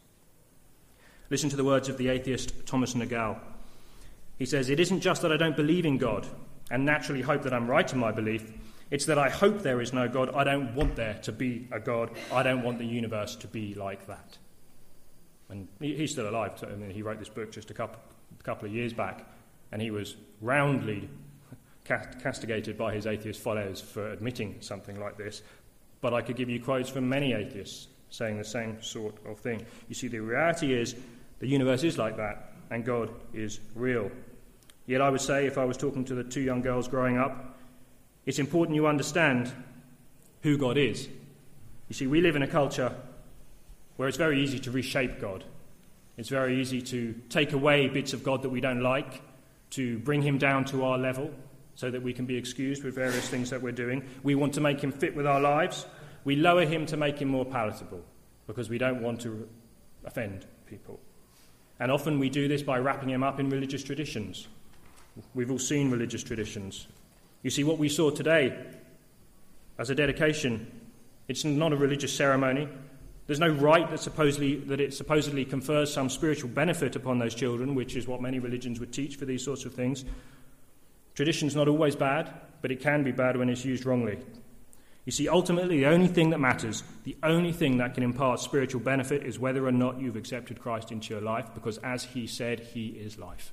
[1.30, 3.38] Listen to the words of the atheist Thomas Nagel.
[4.38, 6.26] He says, It isn't just that I don't believe in God
[6.70, 8.50] and naturally hope that I'm right in my belief,
[8.90, 10.34] it's that I hope there is no God.
[10.34, 12.10] I don't want there to be a God.
[12.32, 14.36] I don't want the universe to be like that.
[15.48, 16.52] And he's still alive.
[16.62, 18.00] I mean, he wrote this book just a couple,
[18.38, 19.26] a couple of years back,
[19.70, 21.08] and he was roundly
[21.84, 25.42] castigated by his atheist followers for admitting something like this.
[26.00, 29.64] But I could give you quotes from many atheists saying the same sort of thing.
[29.88, 30.94] You see, the reality is
[31.38, 34.10] the universe is like that, and God is real.
[34.86, 37.58] Yet I would say, if I was talking to the two young girls growing up,
[38.26, 39.52] it's important you understand
[40.42, 41.08] who God is.
[41.88, 42.94] You see, we live in a culture
[43.96, 45.44] where it's very easy to reshape God.
[46.16, 49.22] It's very easy to take away bits of God that we don't like,
[49.70, 51.30] to bring him down to our level,
[51.74, 54.04] so that we can be excused with various things that we're doing.
[54.22, 55.86] We want to make him fit with our lives.
[56.24, 58.04] We lower him to make him more palatable
[58.46, 59.48] because we don't want to
[60.04, 61.00] offend people.
[61.80, 64.46] And often we do this by wrapping him up in religious traditions.
[65.34, 66.86] We've all seen religious traditions.
[67.42, 68.56] You see, what we saw today
[69.78, 70.70] as a dedication,
[71.28, 72.68] it's not a religious ceremony.
[73.26, 77.74] There's no rite that, supposedly, that it supposedly confers some spiritual benefit upon those children,
[77.74, 80.04] which is what many religions would teach for these sorts of things.
[81.14, 84.18] Tradition's not always bad, but it can be bad when it's used wrongly.
[85.04, 88.80] You see, ultimately, the only thing that matters, the only thing that can impart spiritual
[88.80, 92.60] benefit is whether or not you've accepted Christ into your life, because as he said,
[92.60, 93.52] he is life.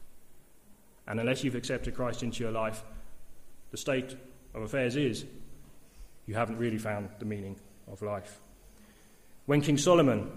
[1.07, 2.83] And unless you've accepted Christ into your life,
[3.71, 4.15] the state
[4.53, 5.25] of affairs is
[6.27, 7.55] you haven't really found the meaning
[7.91, 8.39] of life.
[9.47, 10.29] When King Solomon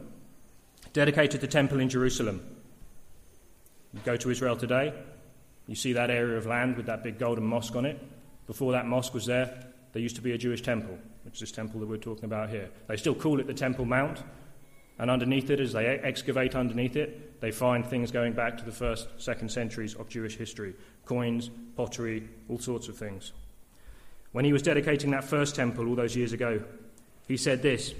[0.94, 2.42] dedicated the temple in Jerusalem,
[3.92, 4.94] you go to Israel today,
[5.66, 8.00] you see that area of land with that big golden mosque on it.
[8.46, 11.52] Before that mosque was there, there used to be a Jewish temple, which is this
[11.52, 12.70] temple that we're talking about here.
[12.88, 14.22] They still call it the Temple Mount,
[14.98, 18.72] and underneath it, as they excavate underneath it, they find things going back to the
[18.72, 23.32] first, second centuries of Jewish history coins, pottery, all sorts of things.
[24.32, 26.62] When he was dedicating that first temple all those years ago,
[27.26, 27.94] he said this.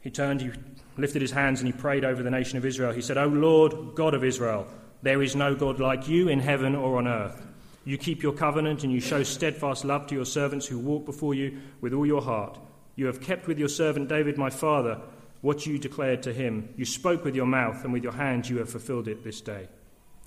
[0.00, 0.50] He turned, he
[0.96, 2.92] lifted his hands, and he prayed over the nation of Israel.
[2.92, 4.68] He said, O Lord, God of Israel,
[5.02, 7.46] there is no God like you in heaven or on earth.
[7.84, 11.34] You keep your covenant and you show steadfast love to your servants who walk before
[11.34, 12.58] you with all your heart.
[12.96, 15.00] You have kept with your servant David, my father,
[15.40, 16.74] what you declared to him.
[16.76, 19.68] You spoke with your mouth, and with your hands you have fulfilled it this day.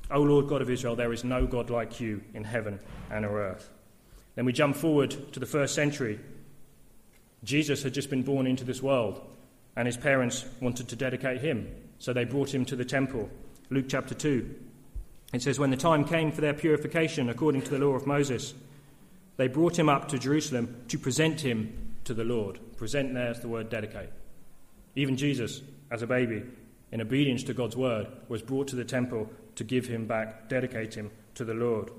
[0.10, 2.80] O Lord God of Israel, there is no God like you in heaven
[3.10, 3.70] and on earth.
[4.36, 6.20] Then we jump forward to the first century.
[7.44, 9.22] Jesus had just been born into this world,
[9.76, 11.68] and his parents wanted to dedicate him,
[12.00, 13.30] so they brought him to the temple.
[13.72, 14.54] Luke chapter 2.
[15.32, 18.54] It says, When the time came for their purification according to the law of Moses,
[19.38, 22.60] they brought him up to Jerusalem to present him to the Lord.
[22.76, 24.10] Present there's the word dedicate.
[24.98, 26.44] Even Jesus, as a baby,
[26.92, 30.94] in obedience to God's word, was brought to the temple to give him back, dedicate
[30.94, 31.92] him to the Lord.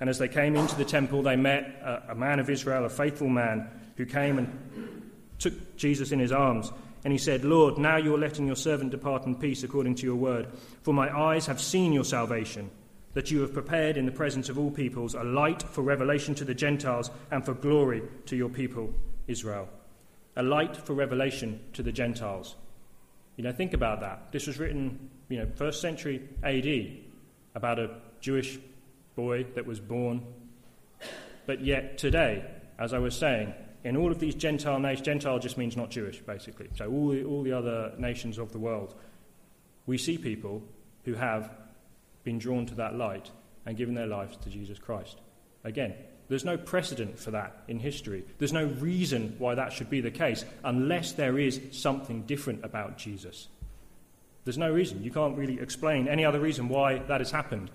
[0.00, 2.90] And as they came into the temple, they met a, a man of Israel, a
[2.90, 6.70] faithful man, who came and took Jesus in his arms
[7.04, 10.16] and he said, Lord, now you're letting your servant depart in peace according to your
[10.16, 10.48] word.
[10.82, 12.70] For my eyes have seen your salvation,
[13.12, 16.44] that you have prepared in the presence of all peoples a light for revelation to
[16.44, 18.92] the Gentiles and for glory to your people,
[19.26, 19.68] Israel.
[20.36, 22.56] A light for revelation to the Gentiles.
[23.36, 24.32] You know, think about that.
[24.32, 27.04] This was written, you know, first century AD
[27.54, 27.90] about a
[28.20, 28.58] Jewish
[29.14, 30.22] boy that was born.
[31.46, 32.44] But yet, today,
[32.78, 33.52] as I was saying,
[33.84, 36.68] in all of these Gentile nations, Gentile just means not Jewish, basically.
[36.74, 38.94] So, all the, all the other nations of the world,
[39.86, 40.62] we see people
[41.04, 41.50] who have
[42.24, 43.30] been drawn to that light
[43.66, 45.18] and given their lives to Jesus Christ.
[45.64, 45.94] Again,
[46.28, 48.24] there's no precedent for that in history.
[48.38, 52.96] There's no reason why that should be the case unless there is something different about
[52.96, 53.48] Jesus.
[54.44, 55.02] There's no reason.
[55.02, 57.70] You can't really explain any other reason why that has happened.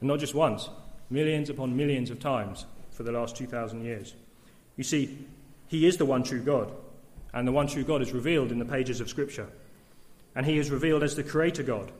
[0.00, 0.68] And not just once,
[1.10, 4.14] millions upon millions of times for the last 2,000 years.
[4.76, 5.26] You see,
[5.72, 6.70] He is the one true God,
[7.32, 9.48] and the one true God is revealed in the pages of Scripture.
[10.34, 11.90] And He is revealed as the Creator God,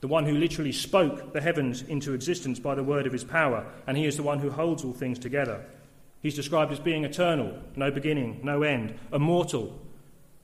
[0.00, 3.66] the one who literally spoke the heavens into existence by the word of His power,
[3.88, 5.64] and He is the one who holds all things together.
[6.22, 9.76] He's described as being eternal, no beginning, no end, immortal,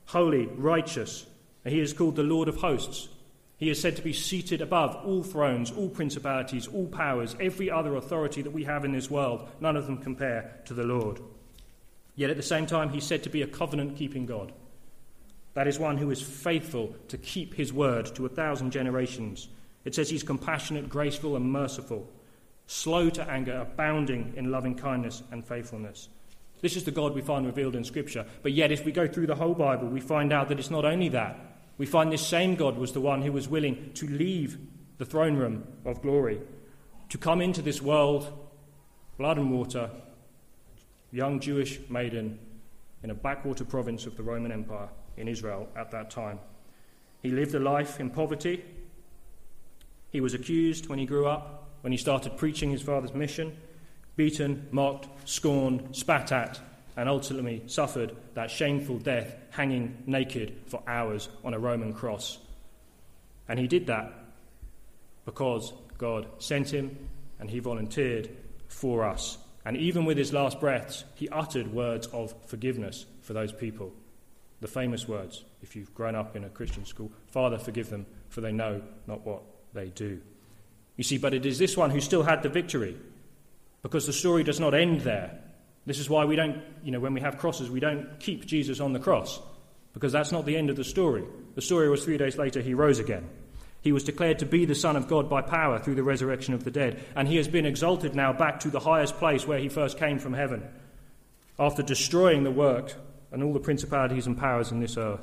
[0.06, 1.26] holy, righteous.
[1.64, 3.08] He is called the Lord of hosts,
[3.56, 7.94] he is said to be seated above all thrones, all principalities, all powers, every other
[7.94, 9.48] authority that we have in this world.
[9.60, 11.20] None of them compare to the Lord.
[12.16, 14.52] Yet at the same time, he's said to be a covenant keeping God.
[15.54, 19.48] That is one who is faithful to keep his word to a thousand generations.
[19.84, 22.08] It says he's compassionate, graceful, and merciful,
[22.66, 26.08] slow to anger, abounding in loving kindness and faithfulness.
[26.60, 28.24] This is the God we find revealed in Scripture.
[28.42, 30.84] But yet, if we go through the whole Bible, we find out that it's not
[30.84, 31.38] only that.
[31.76, 34.58] We find this same God was the one who was willing to leave
[34.98, 36.40] the throne room of glory,
[37.10, 38.32] to come into this world,
[39.18, 39.90] blood and water,
[41.14, 42.38] young Jewish maiden
[43.02, 46.40] in a backwater province of the Roman Empire in Israel at that time.
[47.22, 48.64] He lived a life in poverty.
[50.10, 53.56] He was accused when he grew up, when he started preaching his father's mission,
[54.16, 56.60] beaten, mocked, scorned, spat at,
[56.96, 62.38] and ultimately suffered that shameful death hanging naked for hours on a Roman cross.
[63.48, 64.12] And he did that
[65.24, 68.30] because God sent him and he volunteered
[68.68, 69.38] for us.
[69.64, 73.92] And even with his last breaths, he uttered words of forgiveness for those people.
[74.60, 78.40] The famous words, if you've grown up in a Christian school Father, forgive them, for
[78.40, 80.20] they know not what they do.
[80.96, 82.96] You see, but it is this one who still had the victory,
[83.82, 85.38] because the story does not end there.
[85.86, 88.80] This is why we don't, you know, when we have crosses, we don't keep Jesus
[88.80, 89.40] on the cross,
[89.92, 91.24] because that's not the end of the story.
[91.54, 93.28] The story was three days later, he rose again.
[93.84, 96.64] He was declared to be the Son of God by power through the resurrection of
[96.64, 99.68] the dead, and he has been exalted now back to the highest place where he
[99.68, 100.66] first came from heaven,
[101.58, 102.94] after destroying the work
[103.30, 105.20] and all the principalities and powers in this earth.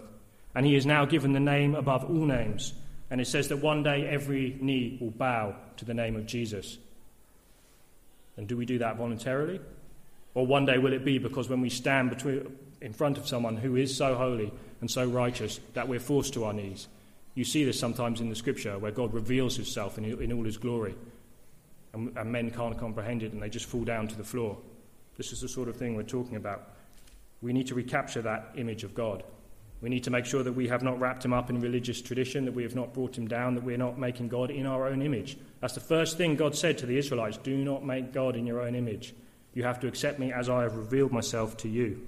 [0.54, 2.74] And he is now given the name above all names.
[3.10, 6.78] And it says that one day every knee will bow to the name of Jesus.
[8.38, 9.60] And do we do that voluntarily?
[10.36, 13.58] Or one day will it be because when we stand between, in front of someone
[13.58, 16.88] who is so holy and so righteous that we're forced to our knees?
[17.33, 20.57] You see this sometimes in the scripture where God reveals himself in, in all his
[20.57, 20.95] glory,
[21.93, 24.57] and, and men can't comprehend it and they just fall down to the floor.
[25.17, 26.69] This is the sort of thing we're talking about.
[27.41, 29.23] We need to recapture that image of God.
[29.81, 32.45] We need to make sure that we have not wrapped him up in religious tradition,
[32.45, 35.01] that we have not brought him down, that we're not making God in our own
[35.01, 35.37] image.
[35.59, 38.61] That's the first thing God said to the Israelites do not make God in your
[38.61, 39.15] own image.
[39.53, 42.07] You have to accept me as I have revealed myself to you.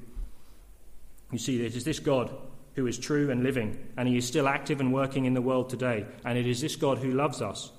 [1.31, 2.31] You see, it is this God
[2.75, 5.69] who is true and living, and he is still active and working in the world
[5.69, 6.05] today.
[6.25, 7.71] And it is this God who loves us.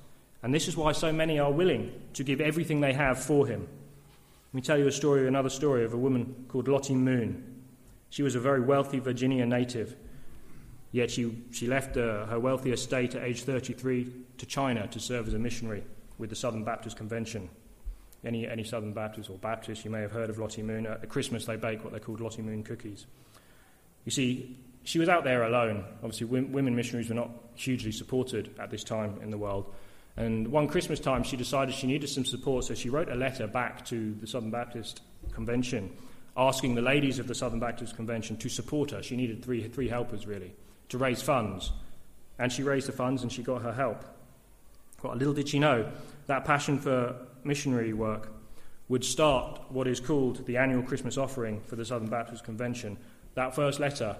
[0.42, 3.60] And this is why so many are willing to give everything they have for him.
[3.60, 7.62] Let me tell you a story, another story of a woman called Lottie Moon.
[8.10, 9.96] She was a very wealthy Virginia native,
[10.92, 15.26] yet she, she left uh, her wealthy estate at age 33 to China to serve
[15.26, 15.82] as a missionary
[16.18, 17.48] with the Southern Baptist Convention
[18.24, 20.86] any, any Southern Baptists or Baptists, you may have heard of Lottie Moon.
[20.86, 23.06] At Christmas, they bake what they called Lottie Moon cookies.
[24.04, 25.84] You see, she was out there alone.
[26.02, 29.72] Obviously, women missionaries were not hugely supported at this time in the world.
[30.16, 33.46] And one Christmas time, she decided she needed some support, so she wrote a letter
[33.46, 35.00] back to the Southern Baptist
[35.32, 35.90] Convention
[36.36, 39.02] asking the ladies of the Southern Baptist Convention to support her.
[39.02, 40.52] She needed three, three helpers, really,
[40.88, 41.72] to raise funds.
[42.38, 44.04] And she raised the funds and she got her help.
[45.02, 45.90] Well, little did she know
[46.26, 48.32] that passion for missionary work
[48.88, 52.98] would start what is called the annual Christmas offering for the Southern Baptist Convention.
[53.34, 54.16] That first letter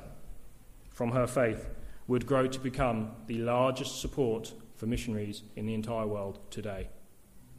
[0.95, 1.69] from her faith
[2.07, 6.89] would grow to become the largest support for missionaries in the entire world today,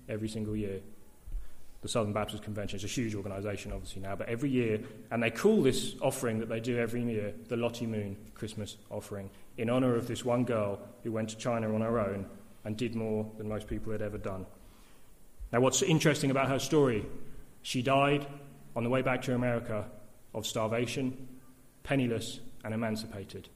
[0.10, 0.80] every single year.
[1.82, 4.80] The Southern Baptist Convention is a huge organisation, obviously, now, but every year,
[5.12, 9.30] and they call this offering that they do every year the Lottie Moon Christmas offering,
[9.58, 12.26] in honour of this one girl who went to China on her own
[12.64, 14.46] and did more than most people had ever done.
[15.52, 17.06] Now, what's interesting about her story,
[17.62, 18.26] she died
[18.76, 19.86] on the way back to America
[20.34, 21.28] of starvation,
[21.84, 23.48] penniless, and emancipated.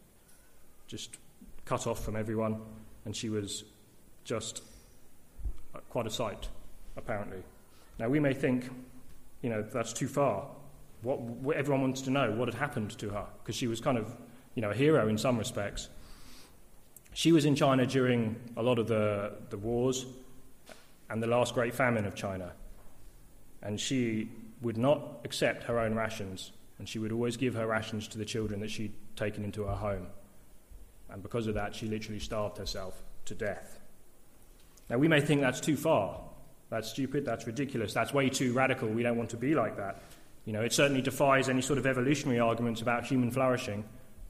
[0.87, 1.17] Just
[1.65, 2.61] cut off from everyone,
[3.03, 3.65] and she was
[4.23, 4.63] just
[5.75, 6.47] uh, quite a sight
[6.95, 7.43] apparently.
[7.97, 8.69] Now, we may think,
[9.41, 10.47] you know, that's too far.
[11.01, 13.97] What, what everyone wants to know what had happened to her, because she was kind
[13.97, 14.15] of,
[14.55, 15.89] you know, a hero in some respects.
[17.13, 20.05] She was in China during a lot of the, the wars
[21.09, 22.51] and the last great famine of China.
[23.61, 24.29] And she
[24.61, 28.25] would not accept her own rations, and she would always give her rations to the
[28.25, 30.07] children that she'd taken into her home.
[31.09, 33.79] And because of that, she literally starved herself to death.
[34.89, 36.21] Now, we may think that's too far.
[36.69, 38.87] That's stupid, that's ridiculous, that's way too radical.
[38.87, 40.01] We don't want to be like that.
[40.45, 43.83] You know, it certainly defies any sort of evolutionary arguments about human flourishing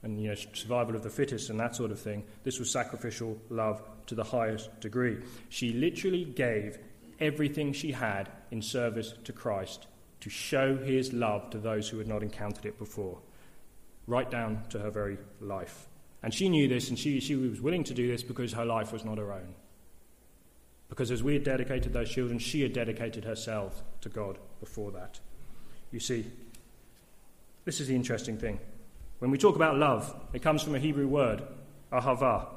[0.04, 2.24] and you know, survival of the fittest and that sort of thing.
[2.44, 5.18] This was sacrificial love to the highest degree.
[5.50, 6.78] She literally gave
[7.20, 9.88] everything she had in service to Christ
[10.22, 13.20] to show his love to those who had not encountered it before,
[14.08, 15.88] right down to her very life.
[16.22, 18.92] And she knew this, and she, she was willing to do this because her life
[18.92, 19.54] was not her own.
[20.90, 25.20] Because as we had dedicated those children, she had dedicated herself to God before that.
[25.92, 26.26] You see,
[27.64, 28.60] this is the interesting thing.
[29.20, 31.44] When we talk about love, it comes from a Hebrew word,
[31.92, 32.48] ahava.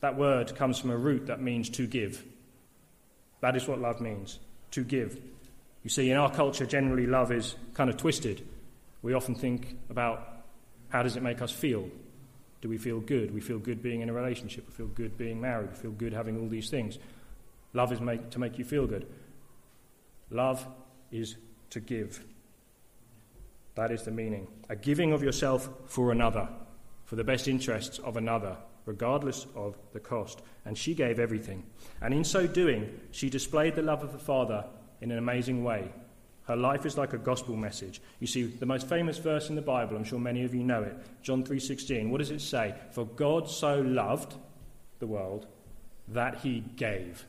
[0.00, 2.24] That word comes from a root that means to give.
[3.40, 4.38] That is what love means,
[4.72, 5.18] to give.
[5.86, 8.44] You see, in our culture, generally love is kind of twisted.
[9.02, 10.42] We often think about
[10.88, 11.88] how does it make us feel?
[12.60, 13.32] Do we feel good?
[13.32, 14.66] We feel good being in a relationship.
[14.66, 15.70] We feel good being married.
[15.70, 16.98] We feel good having all these things.
[17.72, 19.06] Love is make, to make you feel good.
[20.28, 20.66] Love
[21.12, 21.36] is
[21.70, 22.18] to give.
[23.76, 24.48] That is the meaning.
[24.68, 26.48] A giving of yourself for another,
[27.04, 30.42] for the best interests of another, regardless of the cost.
[30.64, 31.62] And she gave everything.
[32.02, 34.64] And in so doing, she displayed the love of the Father
[35.06, 35.88] in an amazing way.
[36.48, 38.00] Her life is like a gospel message.
[38.20, 40.82] You see, the most famous verse in the Bible, I'm sure many of you know
[40.82, 42.10] it, John 3:16.
[42.10, 42.74] What does it say?
[42.90, 44.34] For God so loved
[44.98, 45.46] the world
[46.08, 47.24] that he gave.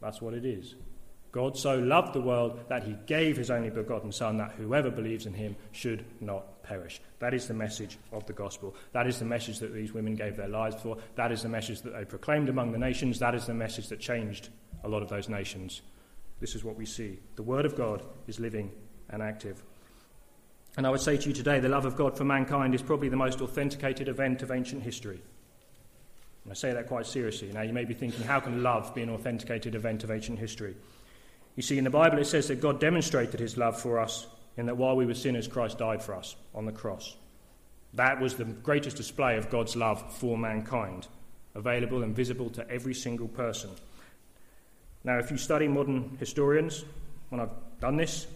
[0.00, 0.74] That's what it is.
[1.32, 5.26] God so loved the world that he gave his only begotten Son, that whoever believes
[5.26, 7.00] in him should not perish.
[7.18, 8.74] That is the message of the gospel.
[8.92, 10.96] That is the message that these women gave their lives for.
[11.16, 13.18] That is the message that they proclaimed among the nations.
[13.18, 14.48] That is the message that changed
[14.82, 15.82] a lot of those nations.
[16.40, 17.18] This is what we see.
[17.36, 18.70] The Word of God is living
[19.10, 19.62] and active.
[20.76, 23.08] And I would say to you today, the love of God for mankind is probably
[23.08, 25.20] the most authenticated event of ancient history.
[26.44, 27.50] And I say that quite seriously.
[27.52, 30.76] Now, you may be thinking, how can love be an authenticated event of ancient history?
[31.56, 34.66] You see, in the Bible it says that God demonstrated his love for us in
[34.66, 37.16] that while we were sinners, Christ died for us on the cross.
[37.94, 41.08] That was the greatest display of God's love for mankind,
[41.54, 43.70] available and visible to every single person.
[45.04, 46.84] Now, if you study modern historians,
[47.28, 48.26] when I've done this,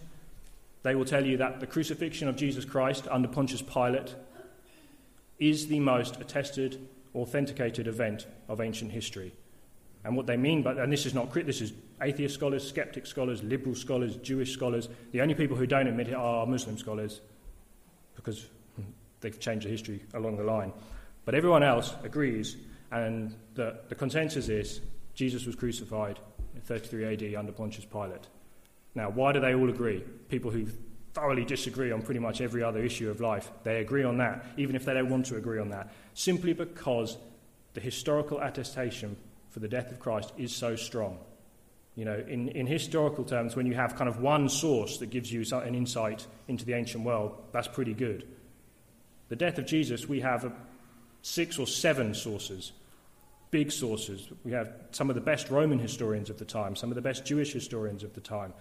[0.83, 4.15] they will tell you that the crucifixion of Jesus Christ under Pontius Pilate
[5.39, 9.33] is the most attested, authenticated event of ancient history.
[10.03, 11.71] And what they mean by and this is not this is
[12.01, 14.89] atheist scholars, skeptic scholars, liberal scholars, Jewish scholars.
[15.11, 17.21] The only people who don't admit it are Muslim scholars
[18.15, 18.45] because
[19.21, 20.73] they've changed the history along the line.
[21.23, 22.57] But everyone else agrees,
[22.91, 24.81] and the, the consensus is
[25.15, 26.19] Jesus was crucified
[26.61, 28.27] 33 AD under Pontius Pilate.
[28.95, 30.03] Now, why do they all agree?
[30.29, 30.67] People who
[31.13, 34.75] thoroughly disagree on pretty much every other issue of life, they agree on that, even
[34.75, 37.17] if they don't want to agree on that, simply because
[37.73, 39.15] the historical attestation
[39.49, 41.19] for the death of Christ is so strong.
[41.95, 45.31] You know, in, in historical terms, when you have kind of one source that gives
[45.31, 48.27] you an insight into the ancient world, that's pretty good.
[49.29, 50.51] The death of Jesus, we have
[51.21, 52.71] six or seven sources,
[53.53, 54.27] big sources.
[54.43, 57.23] We have some of the best Roman historians of the time, some of the best
[57.23, 58.51] Jewish historians of the time.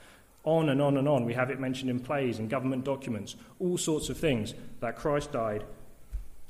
[0.44, 1.24] On and on and on.
[1.24, 5.33] We have it mentioned in plays and government documents, all sorts of things that Christ
[5.33, 5.64] died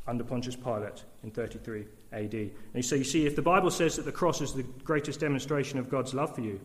[0.08, 2.50] under Pontius Pilate in 33 AD.
[2.74, 5.78] And so you see, if the Bible says that the cross is the greatest demonstration
[5.78, 6.60] of God's love for you,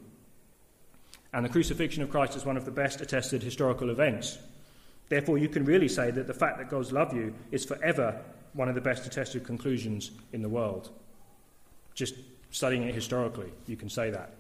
[1.31, 4.39] and the crucifixion of Christ is one of the best attested historical events,
[5.09, 8.19] therefore you can really say that the fact that God's love you is forever
[8.53, 10.89] one of the best attested conclusions in the world.
[11.97, 12.13] Just
[12.51, 14.31] studying it historically, you can say that.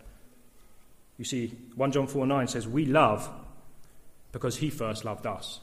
[1.17, 3.27] You see, 1 John 4 9 says, We love
[4.31, 5.59] because he first loved us.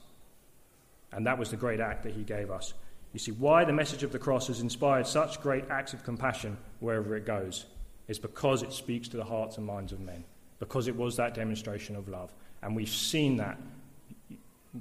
[1.12, 2.74] And that was the great act that he gave us.
[3.12, 6.56] You see, why the message of the cross has inspired such great acts of compassion
[6.80, 7.66] wherever it goes
[8.08, 10.24] is because it speaks to the hearts and minds of men,
[10.58, 12.32] because it was that demonstration of love.
[12.60, 13.56] And we've seen that,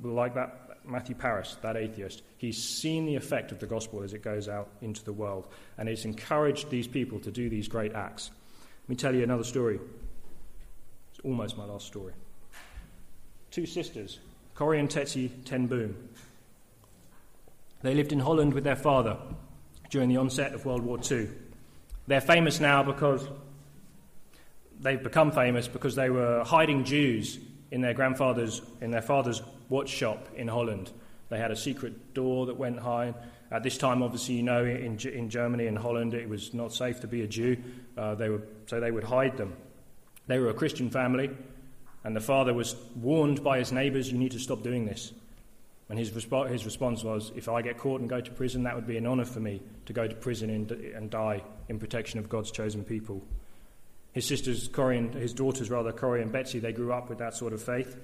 [0.02, 4.22] like that Matthew Parris, that atheist, he's seen the effect of the gospel as it
[4.22, 8.32] goes out into the world, and it's encouraged these people to do these great acts.
[8.84, 9.80] Let me tell you another story.
[11.12, 12.14] It's almost my last story.
[13.52, 14.20] Two sisters,
[14.56, 15.96] Corrie and Betsy ten Boom.
[17.82, 19.18] They lived in Holland with their father
[19.90, 21.30] during the onset of World War II.
[22.08, 23.28] They're famous now because
[24.80, 27.40] they've become famous because they were hiding Jews
[27.72, 29.42] in their grandfather's, in their father's
[29.74, 30.92] watch shop in Holland.
[31.30, 33.16] They had a secret door that went high.
[33.50, 37.00] At this time, obviously, you know, in, in Germany and Holland, it was not safe
[37.00, 37.58] to be a Jew.
[37.98, 39.56] Uh, they were, so they would hide them.
[40.28, 41.32] They were a Christian family,
[42.04, 45.12] and the father was warned by his neighbors, You need to stop doing this.
[45.90, 48.76] And his, resp- his response was, If I get caught and go to prison, that
[48.76, 52.20] would be an honor for me to go to prison and, and die in protection
[52.20, 53.24] of God's chosen people.
[54.12, 57.34] His sisters, Corrie and, his daughters rather, Corrie and Betsy, they grew up with that
[57.34, 57.98] sort of faith,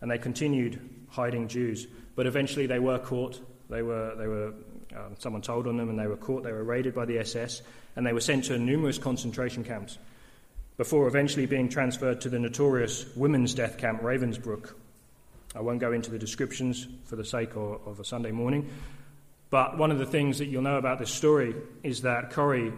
[0.00, 1.86] and they continued hiding Jews.
[2.14, 3.40] But eventually they were caught.
[3.70, 4.54] They were, they were
[4.96, 6.42] um, someone told on them, and they were caught.
[6.42, 7.62] They were raided by the SS,
[7.96, 9.98] and they were sent to numerous concentration camps
[10.76, 14.72] before eventually being transferred to the notorious women's death camp, Ravensbrück.
[15.56, 18.70] I won't go into the descriptions for the sake of, of a Sunday morning,
[19.50, 22.72] but one of the things that you'll know about this story is that Corrie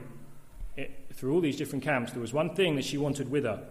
[1.21, 3.63] through all these different camps, there was one thing that she wanted with her,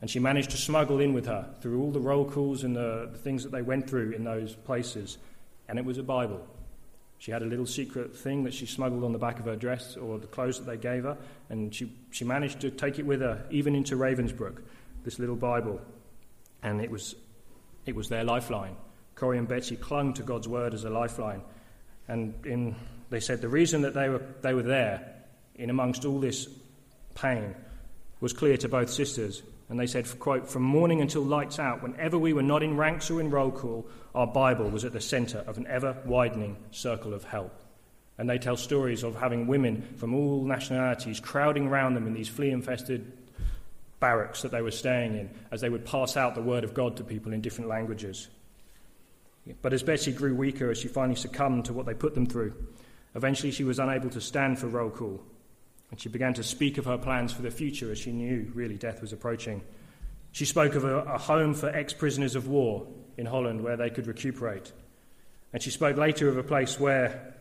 [0.00, 3.08] and she managed to smuggle in with her through all the roll calls and the,
[3.10, 5.18] the things that they went through in those places,
[5.68, 6.46] and it was a Bible.
[7.18, 9.96] She had a little secret thing that she smuggled on the back of her dress
[9.96, 11.16] or the clothes that they gave her,
[11.50, 14.62] and she, she managed to take it with her even into Ravensbrück,
[15.04, 15.80] this little Bible.
[16.62, 17.16] And it was,
[17.86, 18.76] it was their lifeline.
[19.16, 21.42] Corrie and Betsy clung to God's word as a lifeline.
[22.06, 22.76] And in,
[23.10, 25.14] they said the reason that they were, they were there,
[25.56, 26.48] in amongst all this
[27.16, 27.54] pain
[28.20, 29.42] was clear to both sisters.
[29.68, 33.10] And they said, quote, from morning until lights out, whenever we were not in ranks
[33.10, 37.12] or in roll call, our Bible was at the centre of an ever widening circle
[37.12, 37.62] of help.
[38.16, 42.28] And they tell stories of having women from all nationalities crowding around them in these
[42.28, 43.12] flea infested
[44.00, 46.96] barracks that they were staying in as they would pass out the word of God
[46.96, 48.28] to people in different languages.
[49.60, 52.54] But as Betsy grew weaker, as she finally succumbed to what they put them through,
[53.14, 55.20] eventually she was unable to stand for roll call
[55.90, 58.76] and she began to speak of her plans for the future as she knew, really,
[58.76, 59.62] death was approaching.
[60.32, 62.86] She spoke of a, a home for ex prisoners of war
[63.16, 64.72] in Holland where they could recuperate.
[65.52, 67.34] And she spoke later of a place where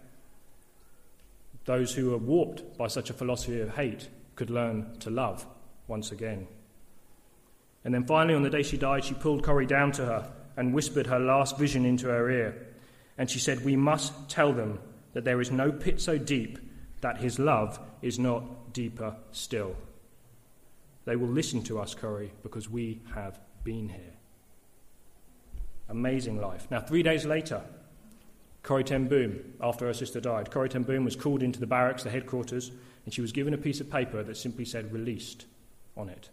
[1.66, 5.46] those who were warped by such a philosophy of hate could learn to love
[5.88, 6.48] once again.
[7.84, 10.74] And then finally, on the day she died, she pulled Corrie down to her and
[10.74, 12.68] whispered her last vision into her ear.
[13.18, 14.80] And she said, We must tell them
[15.14, 16.58] that there is no pit so deep
[17.02, 19.76] that his love is not deeper still.
[21.06, 24.14] They will listen to us, Corrie, because we have been here.
[25.90, 26.68] Amazing life.
[26.70, 27.62] Now, three days later,
[28.64, 32.04] Corrie ten Boom, after her sister died, Corrie ten Boom was called into the barracks,
[32.04, 32.72] the headquarters,
[33.06, 35.46] and she was given a piece of paper that simply said released
[35.96, 36.30] on it.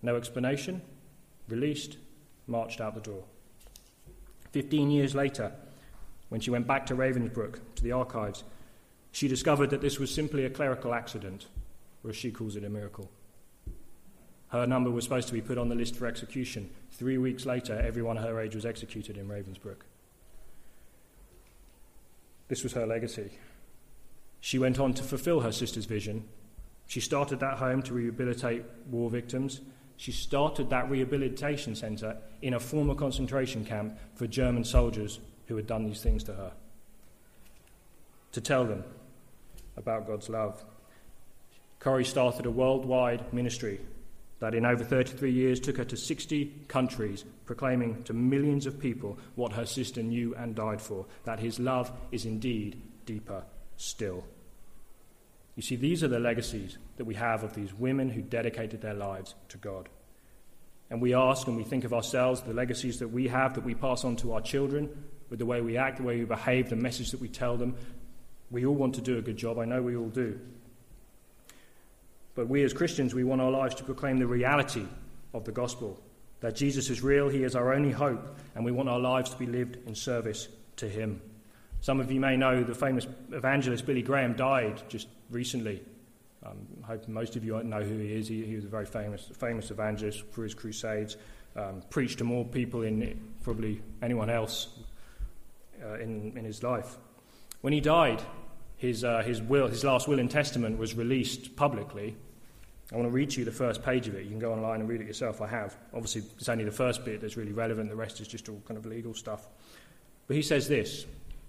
[0.00, 0.80] No explanation,
[1.48, 1.98] released,
[2.46, 3.24] marched out the door.
[4.52, 5.52] Fifteen years later,
[6.30, 8.44] when she went back to Ravensbrück, to the archives,
[9.12, 11.46] she discovered that this was simply a clerical accident,
[12.04, 13.10] or as she calls it, a miracle.
[14.48, 16.70] Her number was supposed to be put on the list for execution.
[16.92, 19.82] Three weeks later, everyone her age was executed in Ravensbrück.
[22.48, 23.30] This was her legacy.
[24.40, 26.24] She went on to fulfill her sister's vision.
[26.86, 29.60] She started that home to rehabilitate war victims.
[29.98, 35.66] She started that rehabilitation centre in a former concentration camp for German soldiers who had
[35.66, 36.52] done these things to her.
[38.32, 38.84] To tell them
[39.78, 40.62] about God's love.
[41.78, 43.80] Corrie started a worldwide ministry
[44.40, 49.18] that in over 33 years took her to 60 countries, proclaiming to millions of people
[49.34, 53.42] what her sister knew and died for that his love is indeed deeper
[53.76, 54.24] still.
[55.56, 58.94] You see, these are the legacies that we have of these women who dedicated their
[58.94, 59.88] lives to God.
[60.90, 63.74] And we ask and we think of ourselves, the legacies that we have, that we
[63.74, 64.88] pass on to our children,
[65.30, 67.76] with the way we act, the way we behave, the message that we tell them,
[68.50, 69.58] we all want to do a good job.
[69.58, 70.38] I know we all do.
[72.34, 74.86] But we as Christians, we want our lives to proclaim the reality
[75.34, 76.00] of the gospel
[76.40, 79.36] that Jesus is real, He is our only hope, and we want our lives to
[79.36, 81.20] be lived in service to Him.
[81.80, 85.82] Some of you may know the famous evangelist Billy Graham died just recently.
[86.44, 88.28] Um, I hope most of you know who he is.
[88.28, 91.16] He, he was a very famous, famous evangelist for his crusades,
[91.56, 94.68] um, preached to more people than probably anyone else
[95.84, 96.96] uh, in, in his life.
[97.60, 98.22] When he died,
[98.76, 102.16] his, uh, his, will, his last will and testament was released publicly.
[102.92, 104.22] I want to read to you the first page of it.
[104.22, 105.42] You can go online and read it yourself.
[105.42, 105.76] I have.
[105.92, 108.78] Obviously, it's only the first bit that's really relevant, the rest is just all kind
[108.78, 109.46] of legal stuff.
[110.26, 111.04] But he says this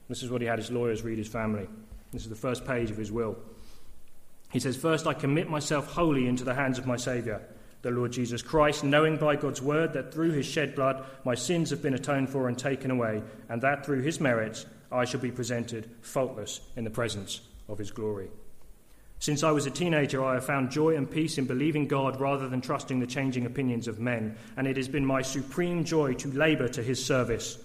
[0.09, 1.67] this is what he had his lawyers read his family.
[2.11, 3.37] This is the first page of his will.
[4.51, 7.41] He says, First, I commit myself wholly into the hands of my Saviour,
[7.81, 11.69] the Lord Jesus Christ, knowing by God's word that through his shed blood my sins
[11.69, 15.31] have been atoned for and taken away, and that through his merits I shall be
[15.31, 18.29] presented faultless in the presence of his glory.
[19.19, 22.47] Since I was a teenager, I have found joy and peace in believing God rather
[22.47, 26.31] than trusting the changing opinions of men, and it has been my supreme joy to
[26.31, 27.57] labour to his service.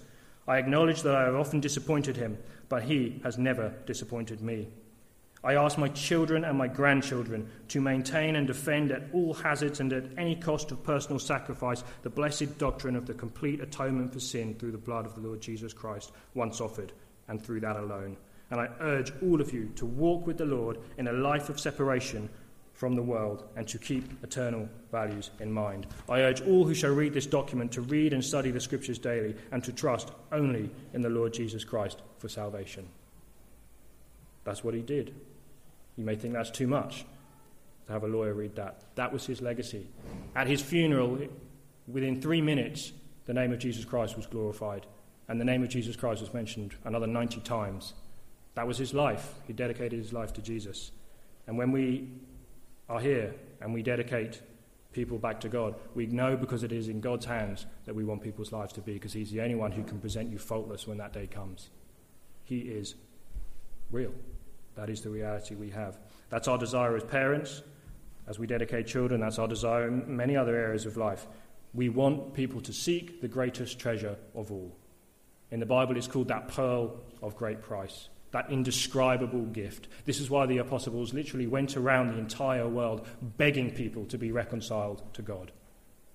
[0.47, 2.37] I acknowledge that I have often disappointed him,
[2.67, 4.67] but he has never disappointed me.
[5.45, 9.93] I ask my children and my grandchildren to maintain and defend at all hazards and
[9.93, 14.55] at any cost of personal sacrifice the blessed doctrine of the complete atonement for sin
[14.55, 16.93] through the blood of the Lord Jesus Christ, once offered,
[17.27, 18.17] and through that alone.
[18.49, 21.59] And I urge all of you to walk with the Lord in a life of
[21.59, 22.27] separation
[22.73, 25.85] from the world and to keep eternal values in mind.
[26.09, 29.35] I urge all who shall read this document to read and study the Scriptures daily
[29.51, 32.87] and to trust only in the Lord Jesus Christ for salvation.
[34.43, 35.13] That's what he did.
[35.97, 37.05] You may think that's too much
[37.87, 38.81] to have a lawyer read that.
[38.95, 39.87] That was his legacy.
[40.35, 41.19] At his funeral,
[41.87, 42.91] within three minutes,
[43.25, 44.85] the name of Jesus Christ was glorified,
[45.27, 47.93] and the name of Jesus Christ was mentioned another 90 times.
[48.55, 49.33] That was his life.
[49.47, 50.91] He dedicated his life to Jesus.
[51.47, 52.09] And when we
[52.89, 54.41] are here and we dedicate
[54.91, 58.21] people back to God, we know because it is in God's hands that we want
[58.21, 60.97] people's lives to be, because He's the only one who can present you faultless when
[60.97, 61.69] that day comes.
[62.45, 62.95] He is
[63.91, 64.13] real.
[64.75, 65.97] That is the reality we have.
[66.29, 67.63] That's our desire as parents,
[68.27, 71.27] as we dedicate children, that's our desire in many other areas of life.
[71.73, 74.75] We want people to seek the greatest treasure of all.
[75.51, 79.87] In the Bible, it's called that pearl of great price, that indescribable gift.
[80.05, 83.07] This is why the apostles literally went around the entire world
[83.37, 85.51] begging people to be reconciled to God.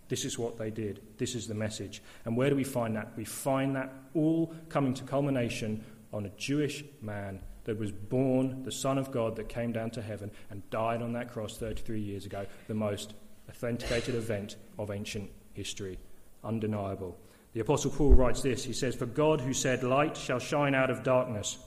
[0.09, 1.01] This is what they did.
[1.19, 2.03] This is the message.
[2.25, 3.13] And where do we find that?
[3.17, 7.41] We find that all coming to culmination on a Jewish man
[7.71, 11.13] that was born, the Son of God that came down to heaven and died on
[11.13, 13.15] that cross 33 years ago, the most
[13.49, 15.97] authenticated event of ancient history.
[16.43, 17.17] Undeniable.
[17.53, 20.91] The Apostle Paul writes this He says, For God, who said, Light shall shine out
[20.91, 21.59] of darkness,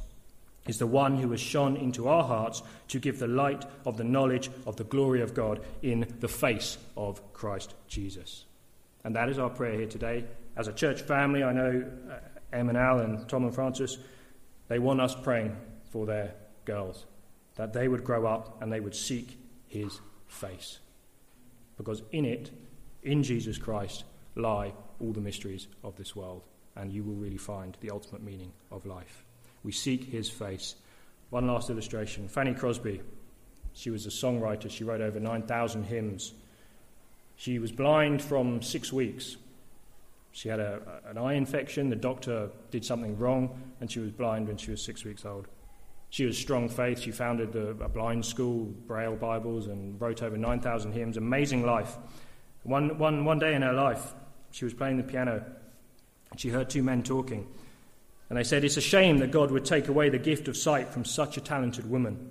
[0.67, 4.03] is the one who has shone into our hearts to give the light of the
[4.03, 8.43] knowledge of the glory of God in the face of Christ Jesus.
[9.05, 10.25] And that is our prayer here today.
[10.57, 12.15] As a church family, I know uh,
[12.51, 13.97] Em and Al and Tom and Francis,
[14.67, 15.55] they want us praying
[15.93, 16.33] for their
[16.65, 17.05] girls,
[17.53, 19.37] that they would grow up and they would seek
[19.67, 20.79] his face.
[21.77, 22.49] Because in it,
[23.03, 24.03] in Jesus Christ,
[24.35, 26.41] lie all the mysteries of this world,
[26.75, 29.23] and you will really find the ultimate meaning of life.
[29.63, 30.75] We seek his face.
[31.29, 32.99] One last illustration Fanny Crosby.
[33.73, 36.33] She was a songwriter, she wrote over 9,000 hymns.
[37.35, 39.37] She was blind from six weeks.
[40.31, 41.89] She had a, an eye infection.
[41.89, 45.47] The doctor did something wrong, and she was blind when she was six weeks old.
[46.13, 46.99] She was strong faith.
[46.99, 51.17] She founded the, a blind school, Braille Bibles, and wrote over 9,000 hymns.
[51.17, 51.97] Amazing life.
[52.61, 54.13] One, one, one day in her life,
[54.51, 55.43] she was playing the piano.
[56.29, 57.47] And she heard two men talking.
[58.29, 60.89] And they said, It's a shame that God would take away the gift of sight
[60.89, 62.29] from such a talented woman.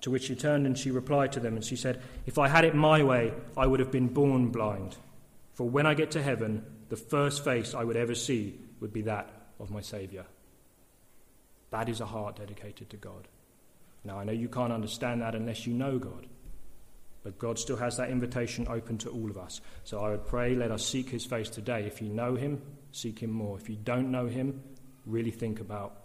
[0.00, 2.64] To which she turned and she replied to them, and she said, If I had
[2.64, 4.96] it my way, I would have been born blind.
[5.52, 9.02] For when I get to heaven, the first face I would ever see would be
[9.02, 9.28] that
[9.60, 10.24] of my Saviour.
[11.70, 13.28] That is a heart dedicated to God.
[14.04, 16.26] Now, I know you can't understand that unless you know God.
[17.24, 19.60] But God still has that invitation open to all of us.
[19.82, 21.84] So I would pray, let us seek his face today.
[21.84, 22.62] If you know him,
[22.92, 23.58] seek him more.
[23.58, 24.62] If you don't know him,
[25.06, 25.96] really think about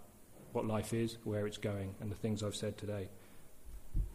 [0.50, 3.08] what life is, where it's going, and the things I've said today.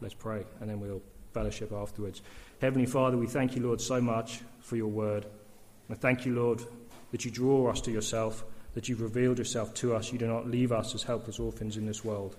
[0.01, 1.01] Let's pray, and then we'll
[1.33, 2.21] fellowship afterwards.
[2.59, 5.27] Heavenly Father, we thank you, Lord, so much for your word.
[5.89, 6.61] I thank you, Lord,
[7.11, 8.43] that you draw us to yourself
[8.77, 10.11] that you've revealed yourself to us.
[10.11, 12.35] You do not leave us as helpless orphans in this world.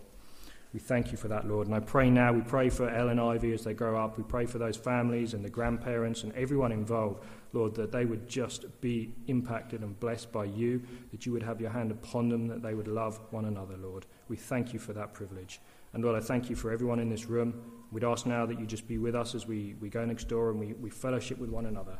[0.72, 1.66] We thank you for that, Lord.
[1.66, 4.16] And I pray now, we pray for Elle and Ivy as they grow up.
[4.16, 8.28] We pray for those families and the grandparents and everyone involved, Lord, that they would
[8.28, 10.80] just be impacted and blessed by you,
[11.10, 14.06] that you would have your hand upon them, that they would love one another, Lord.
[14.28, 15.60] We thank you for that privilege.
[15.92, 17.52] And Lord, I thank you for everyone in this room.
[17.90, 20.50] We'd ask now that you just be with us as we, we go next door
[20.50, 21.98] and we, we fellowship with one another.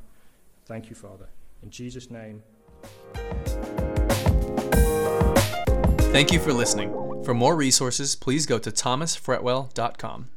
[0.67, 1.27] Thank you, Father.
[1.65, 2.45] In Jesus' name.
[6.11, 6.91] Thank you for listening.
[7.23, 10.29] For more resources, please go to thomasfretwell.com.